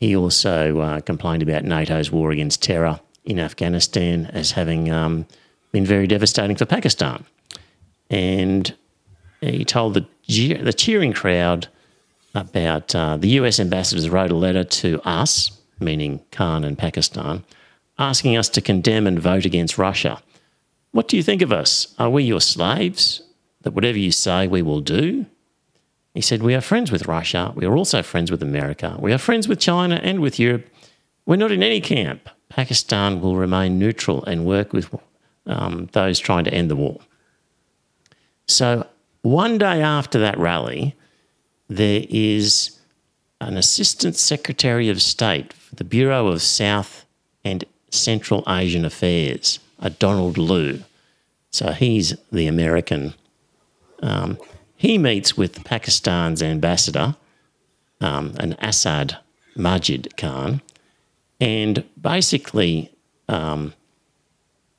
[0.01, 5.27] he also uh, complained about NATO's war against terror in Afghanistan as having um,
[5.71, 7.23] been very devastating for Pakistan.
[8.09, 8.73] And
[9.41, 11.67] he told the, the cheering crowd
[12.33, 17.43] about uh, the US ambassadors wrote a letter to us, meaning Khan and Pakistan,
[17.99, 20.19] asking us to condemn and vote against Russia.
[20.93, 21.93] What do you think of us?
[21.99, 23.21] Are we your slaves?
[23.61, 25.27] That whatever you say, we will do?
[26.13, 27.53] He said, We are friends with Russia.
[27.55, 28.97] We are also friends with America.
[28.99, 30.67] We are friends with China and with Europe.
[31.25, 32.29] We're not in any camp.
[32.49, 34.93] Pakistan will remain neutral and work with
[35.45, 36.99] um, those trying to end the war.
[38.47, 38.85] So,
[39.21, 40.95] one day after that rally,
[41.69, 42.79] there is
[43.39, 47.05] an Assistant Secretary of State for the Bureau of South
[47.43, 50.81] and Central Asian Affairs, a Donald Lu.
[51.49, 53.13] So he's the American.
[54.01, 54.37] Um,
[54.81, 57.15] he meets with Pakistan's ambassador,
[57.99, 59.15] um, an Asad
[59.55, 60.59] Majeed Khan,
[61.39, 62.91] and basically
[63.29, 63.75] um,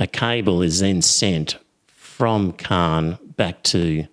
[0.01, 4.09] a cable is then sent from Khan back to,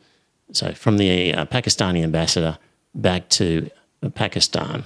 [0.52, 2.60] so from the uh, Pakistani ambassador
[2.94, 3.72] back to
[4.14, 4.84] Pakistan.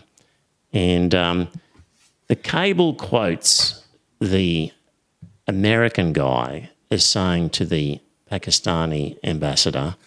[0.71, 1.49] And um,
[2.27, 3.83] the cable quotes
[4.21, 4.71] the
[5.49, 7.99] American guy as saying to the
[8.31, 9.97] Pakistani ambassador,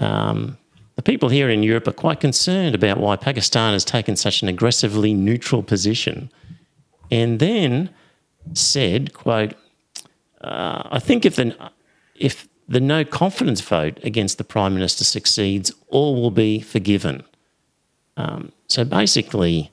[0.00, 0.58] um,
[0.96, 4.48] the people here in Europe are quite concerned about why Pakistan has taken such an
[4.48, 6.30] aggressively neutral position.
[7.10, 7.90] And then
[8.52, 9.54] said, quote,
[10.40, 11.56] uh, I think if the,
[12.14, 17.24] if the no confidence vote against the Prime Minister succeeds, all will be forgiven.
[18.16, 19.72] Um, so basically,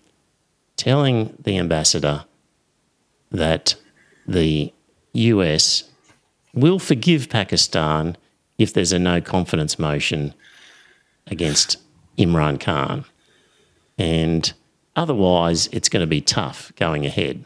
[0.75, 2.25] telling the ambassador
[3.31, 3.75] that
[4.27, 4.73] the
[5.13, 5.83] US
[6.53, 8.17] will forgive Pakistan
[8.61, 10.33] if there's a no confidence motion
[11.27, 11.77] against
[12.17, 13.05] Imran Khan.
[13.97, 14.51] And
[14.95, 17.45] otherwise, it's going to be tough going ahead.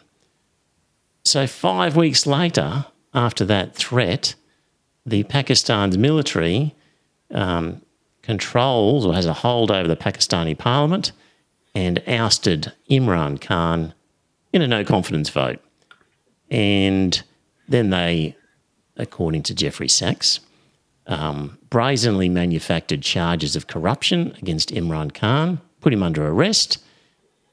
[1.24, 4.36] So, five weeks later, after that threat,
[5.06, 6.76] the Pakistan's military
[7.32, 7.82] um,
[8.22, 11.12] controls or has a hold over the Pakistani parliament
[11.74, 13.94] and ousted Imran Khan
[14.54, 15.60] in a no confidence vote.
[16.50, 17.22] And
[17.68, 18.36] then they,
[18.98, 20.40] according to Jeffrey Sachs,
[21.08, 26.80] um, brazenly manufactured charges of corruption against Imran Khan, put him under arrest,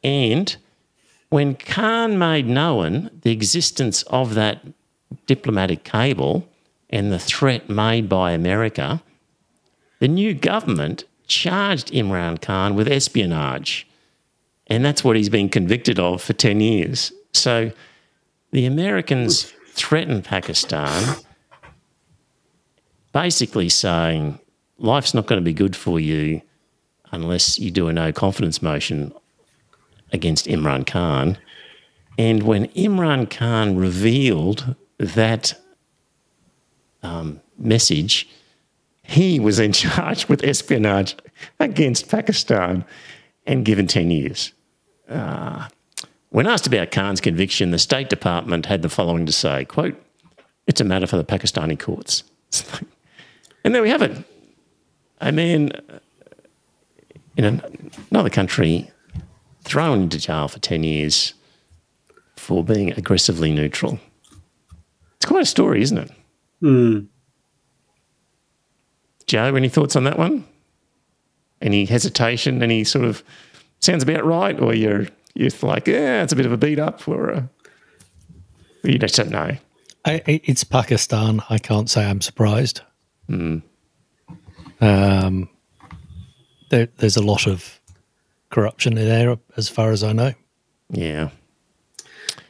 [0.02, 0.56] and
[1.28, 4.60] when Khan made known the existence of that
[5.26, 6.46] diplomatic cable
[6.90, 9.02] and the threat made by America,
[9.98, 13.86] the new government charged Imran Khan with espionage.
[14.66, 17.12] And that's what he's been convicted of for 10 years.
[17.32, 17.72] So
[18.50, 21.16] the Americans threatened Pakistan,
[23.12, 24.38] basically saying,
[24.78, 26.42] life's not going to be good for you
[27.10, 29.12] unless you do a no confidence motion
[30.12, 31.38] against Imran Khan.
[32.18, 35.54] And when Imran Khan revealed that
[37.02, 38.28] um, message,
[39.02, 41.16] he was in charge with espionage
[41.60, 42.84] against Pakistan
[43.46, 44.52] and given 10 years.
[45.08, 45.68] Uh,
[46.30, 50.00] when asked about Khan's conviction, the State Department had the following to say, quote,
[50.66, 52.24] it's a matter for the Pakistani courts.
[53.64, 54.24] and there we have it.
[55.20, 55.72] A man
[57.36, 57.62] in
[58.10, 58.90] another country
[59.64, 61.34] thrown into jail for 10 years
[62.36, 63.98] for being aggressively neutral.
[65.16, 66.10] It's quite a story, isn't it?
[66.60, 67.00] Hmm.
[69.26, 70.44] Joe, any thoughts on that one?
[71.60, 72.62] Any hesitation?
[72.62, 73.22] Any sort of
[73.78, 74.58] sounds about right?
[74.60, 77.48] Or you're, you're like, yeah, it's a bit of a beat up or a,
[78.82, 79.56] you just don't know.
[80.04, 81.40] I, it's Pakistan.
[81.48, 82.80] I can't say I'm surprised.
[83.28, 83.62] Mm.
[84.80, 85.48] Um,
[86.70, 87.80] there, there's a lot of
[88.50, 90.32] corruption in there, as far as I know.
[90.90, 91.30] Yeah.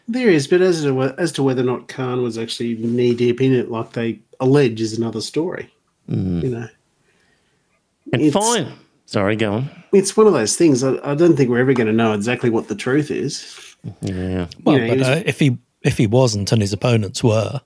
[0.09, 3.41] There is, but as to, as to whether or not Khan was actually knee deep
[3.41, 5.73] in it, like they allege, is another story.
[6.11, 6.43] Mm.
[6.43, 6.68] You know,
[8.12, 8.73] and it's, fine.
[9.07, 9.70] Sorry, go on.
[9.93, 10.83] It's one of those things.
[10.83, 13.77] I, I don't think we're ever going to know exactly what the truth is.
[14.01, 14.49] Yeah.
[14.64, 17.61] Well, You know, but was- uh, if he if he wasn't and his opponents were,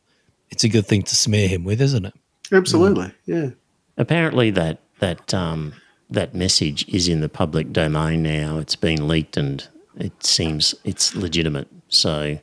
[0.51, 2.15] it's a good thing to smear him with, isn't it?
[2.53, 3.51] Absolutely, yeah.
[3.97, 5.75] Apparently, that that um,
[6.11, 8.59] that message is in the public domain now.
[8.59, 9.67] It's been leaked, and
[9.97, 11.69] it seems it's legitimate.
[11.89, 12.39] So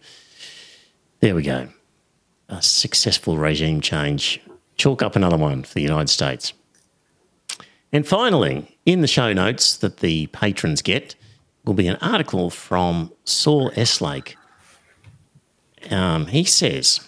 [1.20, 1.70] there we go.
[2.50, 4.42] A successful regime change.
[4.76, 6.54] Chalk up another one for the United States.
[7.92, 11.16] And finally, in the show notes that the patrons get,
[11.64, 14.36] will be an article from Saul Eslake.
[15.92, 17.02] Um, he says,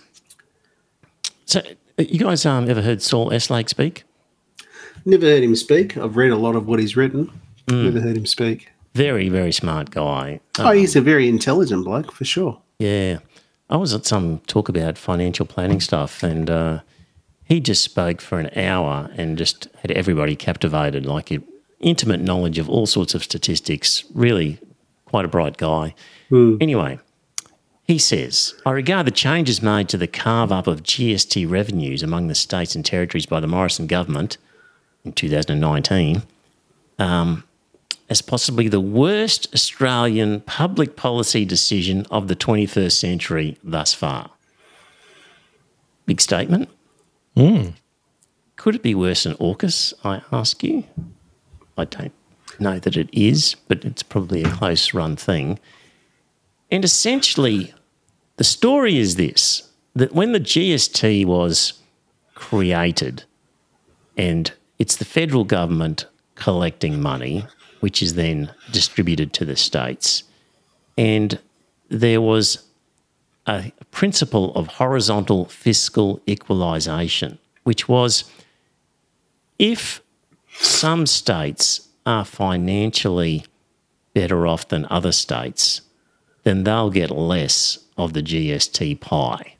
[1.45, 1.61] "So,
[1.97, 4.03] you guys um, ever heard Saul Eslake speak?"
[5.05, 5.97] Never heard him speak.
[5.97, 7.31] I've read a lot of what he's written.
[7.67, 7.85] Mm.
[7.85, 8.71] Never heard him speak.
[8.95, 10.39] Very, very smart guy.
[10.59, 12.59] oh, he's a very intelligent bloke for sure.
[12.79, 13.19] Yeah.
[13.69, 16.79] I was at some talk about financial planning stuff and uh,
[17.43, 21.31] he just spoke for an hour and just had everybody captivated, like
[21.79, 24.03] intimate knowledge of all sorts of statistics.
[24.13, 24.59] Really
[25.05, 25.93] quite a bright guy.
[26.31, 26.99] Anyway,
[27.87, 32.27] he says, I regard the changes made to the carve up of GST revenues among
[32.27, 34.37] the states and territories by the Morrison government
[35.03, 36.23] in 2019
[36.97, 37.43] um,
[38.09, 44.31] as possibly the worst Australian public policy decision of the 21st century thus far.
[46.05, 46.69] Big statement.
[48.55, 50.85] Could it be worse than AUKUS, I ask you?
[51.77, 52.13] I don't
[52.59, 55.59] know that it is, but it's probably a close run thing.
[56.71, 57.73] And essentially,
[58.37, 61.73] the story is this that when the GST was
[62.33, 63.23] created,
[64.17, 66.05] and it's the federal government
[66.35, 67.45] collecting money,
[67.79, 70.23] which is then distributed to the states.
[70.97, 71.39] And
[71.89, 72.65] there was
[73.47, 78.25] a principle of horizontal fiscal equalisation, which was
[79.57, 80.01] if
[80.57, 83.45] some states are financially
[84.13, 85.81] better off than other states,
[86.43, 89.55] then they'll get less of the GST pie.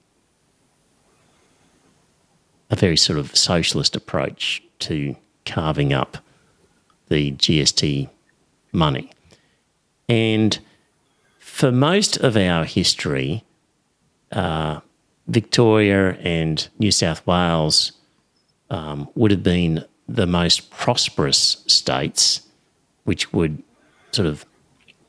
[2.69, 5.15] A very sort of socialist approach to
[5.45, 6.17] carving up
[7.09, 8.09] the GST
[8.71, 9.11] money.
[10.09, 10.59] And
[11.39, 13.43] for most of our history,
[14.31, 14.81] uh,
[15.27, 17.93] Victoria and New South Wales
[18.69, 22.41] um, would have been the most prosperous states,
[23.05, 23.63] which would
[24.11, 24.45] sort of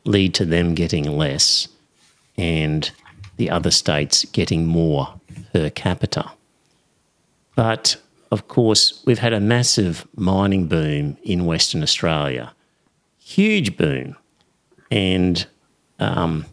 [0.05, 1.69] lead to them getting less
[2.39, 2.91] and
[3.37, 5.21] the other states getting more
[5.53, 6.31] per capita.
[7.55, 7.97] But
[8.31, 12.53] of course, we've had a massive mining boom in Western Australia,
[13.19, 14.17] huge boom.
[14.91, 15.47] And
[15.99, 16.47] um,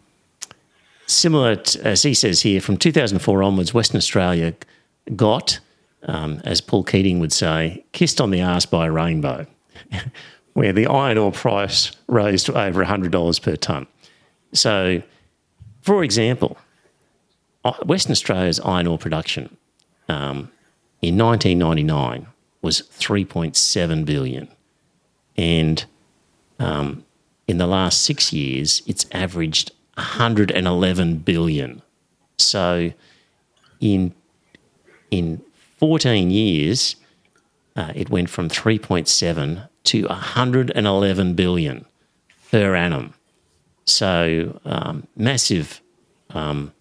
[1.06, 4.54] similar, to, as he says here, from 2004 onwards, Western Australia
[5.16, 5.58] got,
[6.04, 9.46] um, as Paul Keating would say, kissed on the arse by a rainbow,
[10.54, 13.86] where the iron ore price rose to over $100 per tonne.
[14.52, 15.02] So,
[15.82, 16.56] for example,
[17.84, 19.56] Western Australia's iron ore production
[20.08, 20.50] um,
[21.00, 22.26] in 1999
[22.62, 24.48] was 3.7 billion,
[25.36, 25.84] and
[26.58, 27.04] um,
[27.46, 31.82] in the last six years, it's averaged 111 billion.
[32.38, 32.92] So,
[33.80, 34.14] in
[35.10, 35.42] in
[35.78, 36.96] 14 years,
[37.76, 41.84] uh, it went from 3.7 to 111 billion
[42.50, 43.14] per annum.
[43.84, 45.80] So, um, massive
[46.30, 46.72] um,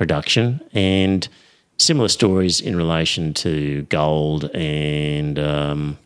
[0.00, 1.28] production and
[1.76, 5.98] similar stories in relation to gold and um,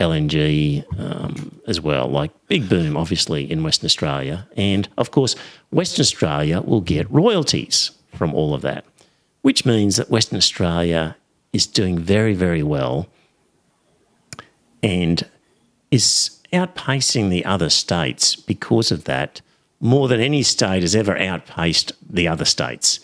[0.00, 2.08] LNG um, as well.
[2.08, 4.48] Like big boom, obviously, in Western Australia.
[4.56, 5.36] And of course,
[5.70, 8.86] Western Australia will get royalties from all of that,
[9.42, 11.14] which means that Western Australia
[11.52, 13.08] is doing very, very well
[14.82, 15.28] and
[15.90, 19.42] is outpacing the other states because of that
[19.80, 23.00] more than any state has ever outpaced the other states.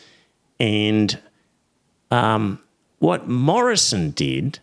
[0.61, 1.19] And
[2.11, 2.61] um,
[2.99, 4.61] what Morrison did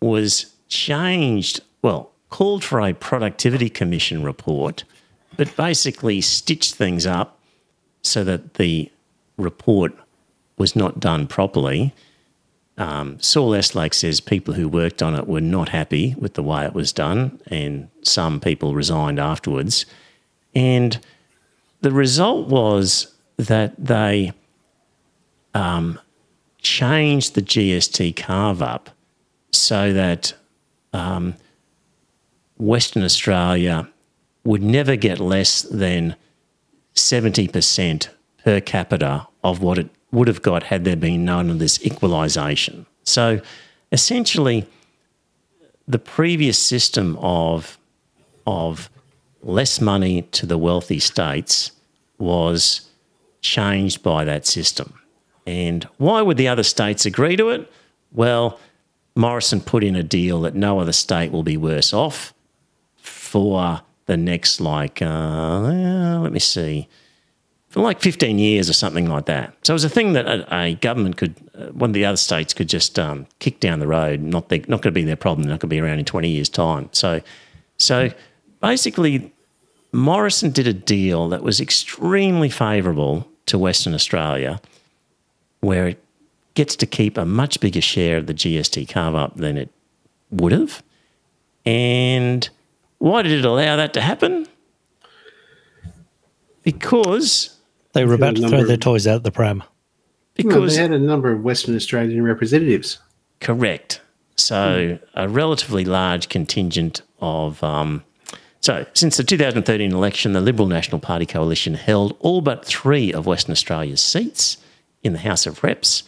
[0.00, 4.84] was changed, well, called for a productivity commission report,
[5.36, 7.38] but basically stitched things up
[8.02, 8.90] so that the
[9.36, 9.92] report
[10.58, 11.94] was not done properly.
[12.78, 16.64] Um, Saul Eslake says people who worked on it were not happy with the way
[16.64, 19.86] it was done, and some people resigned afterwards.
[20.54, 20.98] And
[21.80, 24.32] the result was that they
[25.56, 25.98] um,
[26.60, 28.90] changed the GST carve up
[29.50, 30.34] so that
[30.92, 31.34] um,
[32.58, 33.88] Western Australia
[34.44, 36.14] would never get less than
[36.94, 38.08] 70%
[38.44, 42.84] per capita of what it would have got had there been none of this equalisation.
[43.02, 43.40] So
[43.92, 44.66] essentially,
[45.88, 47.78] the previous system of,
[48.46, 48.90] of
[49.42, 51.72] less money to the wealthy states
[52.18, 52.90] was
[53.40, 55.00] changed by that system.
[55.46, 57.70] And why would the other states agree to it?
[58.12, 58.58] Well,
[59.14, 62.34] Morrison put in a deal that no other state will be worse off
[62.96, 66.88] for the next, like, uh, let me see,
[67.68, 69.54] for like 15 years or something like that.
[69.62, 72.16] So it was a thing that a, a government could, uh, one of the other
[72.16, 74.20] states could just um, kick down the road.
[74.20, 75.44] Not, not going to be their problem.
[75.44, 76.88] They're not going to be around in 20 years' time.
[76.92, 77.20] So,
[77.78, 78.10] so
[78.60, 79.32] basically,
[79.92, 84.60] Morrison did a deal that was extremely favourable to Western Australia,
[85.60, 86.02] where it
[86.54, 89.70] gets to keep a much bigger share of the GST carve up than it
[90.30, 90.82] would have.
[91.64, 92.48] And
[92.98, 94.46] why did it allow that to happen?
[96.62, 97.56] Because
[97.92, 99.62] they were about to throw their toys out the pram.
[100.34, 102.98] Because well, they had a number of Western Australian representatives.
[103.40, 104.00] Correct.
[104.36, 107.62] So a relatively large contingent of.
[107.62, 108.04] Um,
[108.60, 113.24] so, since the 2013 election, the Liberal National Party coalition held all but three of
[113.24, 114.58] Western Australia's seats
[115.02, 116.02] in the House of Reps.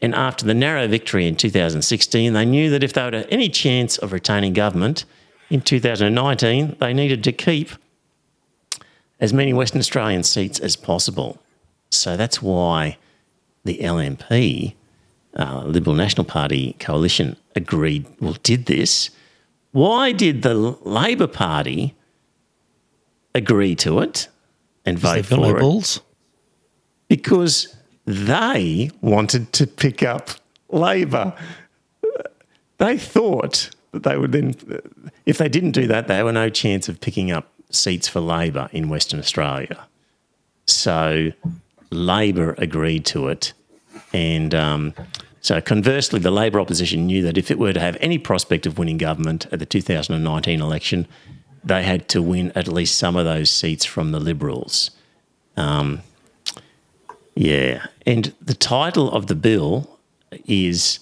[0.00, 3.98] And after the narrow victory in 2016, they knew that if they had any chance
[3.98, 5.04] of retaining government
[5.50, 7.70] in 2019, they needed to keep
[9.20, 11.42] as many Western Australian seats as possible.
[11.90, 12.98] So that's why
[13.64, 14.74] the LNP,
[15.36, 19.10] uh, Liberal National Party coalition, agreed, well, did this.
[19.72, 21.94] Why did the Labor Party
[23.34, 24.28] agree to it
[24.84, 25.60] and vote for no it?
[25.60, 26.00] Balls?
[27.08, 27.74] Because
[28.08, 30.30] they wanted to pick up
[30.70, 31.34] Labor.
[32.78, 34.54] They thought that they would then,
[35.26, 38.70] if they didn't do that, they were no chance of picking up seats for Labor
[38.72, 39.86] in Western Australia.
[40.66, 41.32] So
[41.90, 43.52] Labor agreed to it.
[44.14, 44.94] And um,
[45.42, 48.78] so conversely, the Labor opposition knew that if it were to have any prospect of
[48.78, 51.06] winning government at the 2019 election,
[51.62, 54.92] they had to win at least some of those seats from the Liberals.
[55.58, 56.00] Um,
[57.38, 57.86] yeah.
[58.04, 59.98] And the title of the bill
[60.46, 60.98] is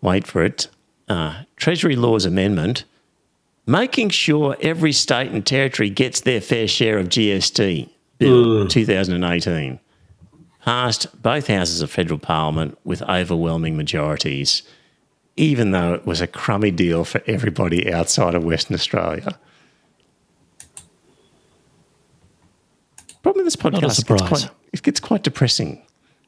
[0.00, 0.68] wait for it
[1.08, 2.84] uh, Treasury Laws Amendment
[3.66, 9.78] making sure every state and territory gets their fair share of GST Bill 2018
[10.62, 14.62] passed both houses of federal parliament with overwhelming majorities,
[15.36, 19.38] even though it was a crummy deal for everybody outside of Western Australia.
[23.22, 25.80] Problem with this podcast it gets, quite, it gets quite depressing.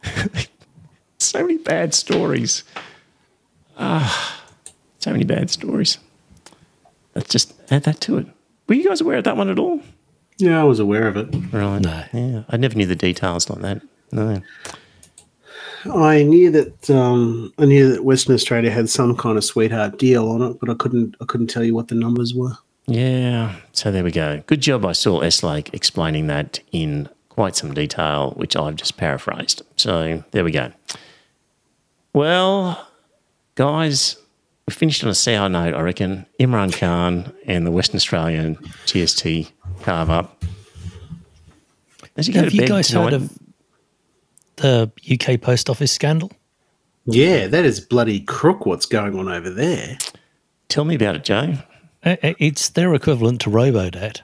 [1.18, 2.64] so many bad stories.
[3.76, 4.42] Ah,
[4.98, 5.98] so many bad stories.
[7.14, 8.26] Let's just add that to it.
[8.68, 9.80] Were you guys aware of that one at all?
[10.38, 11.34] Yeah, I was aware of it.
[11.52, 11.80] Right.
[11.80, 12.04] No.
[12.12, 13.82] Yeah, I never knew the details like that.
[14.12, 14.42] No.
[15.92, 20.28] I knew that um, I knew that Western Australia had some kind of sweetheart deal
[20.28, 22.56] on it, but I couldn't I couldn't tell you what the numbers were.
[22.86, 23.56] Yeah.
[23.72, 24.42] So there we go.
[24.46, 29.62] Good job I saw Eslake explaining that in quite some detail, which I've just paraphrased.
[29.76, 30.72] So there we go.
[32.14, 32.88] Well,
[33.56, 34.16] guys,
[34.66, 36.24] we finished on a sour note, I reckon.
[36.40, 38.56] Imran Khan and the Western Australian
[38.86, 40.42] GST carve up.
[42.16, 43.38] As you Have you guys tonight, heard of
[44.56, 46.32] the UK post office scandal?
[47.04, 49.98] Yeah, that is bloody crook what's going on over there.
[50.68, 51.58] Tell me about it, Joe.
[52.02, 54.22] It's their equivalent to Robodebt.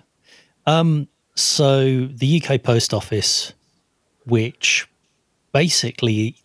[0.64, 3.53] Um, so the UK post office,
[4.26, 4.87] which
[5.53, 6.37] basically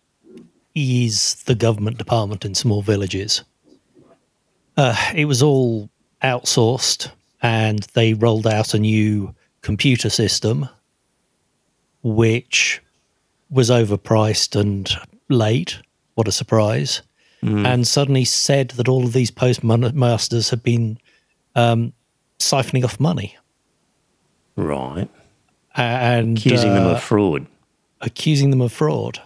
[0.74, 3.42] is the government department in small villages,
[4.76, 5.90] uh, it was all
[6.22, 7.10] outsourced
[7.42, 10.68] and they rolled out a new computer system,
[12.02, 12.80] which
[13.50, 14.90] was overpriced and
[15.28, 15.78] late.
[16.14, 17.02] What a surprise.
[17.66, 20.98] And suddenly said that all of these postmasters had been
[21.54, 21.92] um,
[22.40, 23.36] siphoning off money
[24.58, 25.08] Right.
[25.76, 27.46] and Accusing them uh, of fraud.
[28.00, 29.20] accusing them of fraud.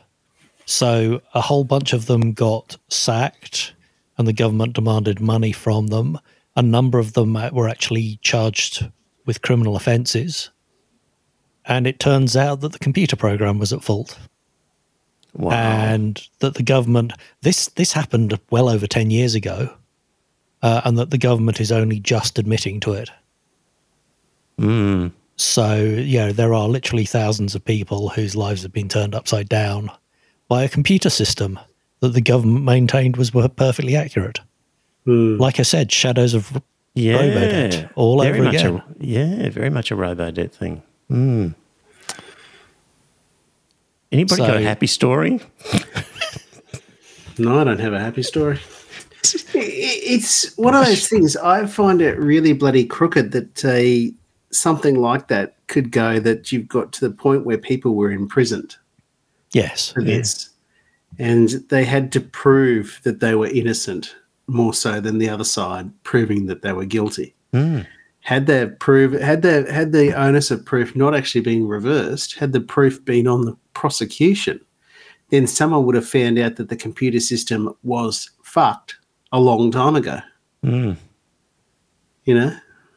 [0.66, 3.72] So a whole bunch of them got sacked,
[4.18, 6.18] and the government demanded money from them.
[6.54, 8.90] A number of them uh, were actually charged
[9.24, 10.50] with criminal offences.
[11.64, 14.18] And it turns out that the computer program was at fault,
[15.34, 15.52] Wow.
[15.52, 19.72] and that the government this this happened well over ten years ago,
[20.62, 23.10] uh, and that the government is only just admitting to it.
[24.60, 25.12] Mm.
[25.42, 29.48] So, you know, there are literally thousands of people whose lives have been turned upside
[29.48, 29.90] down
[30.48, 31.58] by a computer system
[32.00, 34.40] that the government maintained was perfectly accurate.
[35.04, 36.62] Like I said, shadows of
[36.94, 37.18] Yeah.
[37.18, 38.76] Robodebt all very over much again.
[38.76, 40.80] A, yeah, very much a Robodebt thing.
[41.10, 41.54] Mm.
[44.12, 45.40] Anybody got a happy story?
[47.38, 48.58] No, I don't have a happy story.
[49.54, 51.34] I- I- It's one of those things.
[51.34, 54.12] I find it really bloody crooked that uh,
[54.52, 56.20] something like that could go.
[56.20, 58.76] That you've got to the point where people were imprisoned
[59.52, 59.90] yes.
[59.92, 60.50] for this,
[61.18, 64.14] and they had to prove that they were innocent
[64.46, 67.34] more so than the other side proving that they were guilty.
[68.20, 72.52] Had the prove had the had the onus of proof not actually been reversed, had
[72.52, 74.60] the proof been on the prosecution,
[75.30, 78.96] then someone would have found out that the computer system was fucked
[79.32, 80.20] a long time ago.
[80.64, 80.96] Mm.
[82.24, 82.56] You know,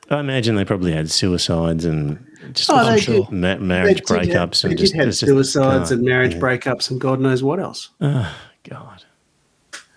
[0.10, 3.28] I imagine they probably had suicides and just Oh, they sure.
[3.32, 6.40] ma- marriage have- breakups they and just have just- suicides God, and marriage yeah.
[6.40, 7.90] breakups and God knows what else.
[8.02, 8.32] Oh
[8.70, 9.04] God.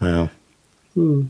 [0.00, 0.30] Well,
[0.94, 1.22] Hmm.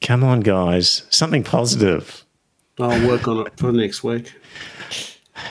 [0.00, 2.24] come on, guys, something positive.
[2.78, 4.32] I'll work on it for next week.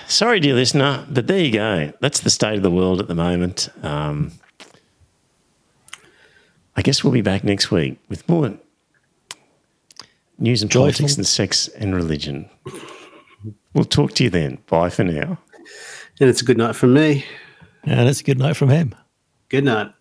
[0.07, 1.93] Sorry, dear listener, but there you go.
[1.99, 3.69] That's the state of the world at the moment.
[3.83, 4.31] Um,
[6.75, 8.53] I guess we'll be back next week with more
[10.39, 10.85] news and Joyful.
[10.85, 12.49] politics and sex and religion.
[13.73, 14.59] We'll talk to you then.
[14.67, 15.37] Bye for now.
[16.19, 17.25] And it's a good night from me.
[17.83, 18.95] And it's a good night from him.
[19.49, 19.91] Good night.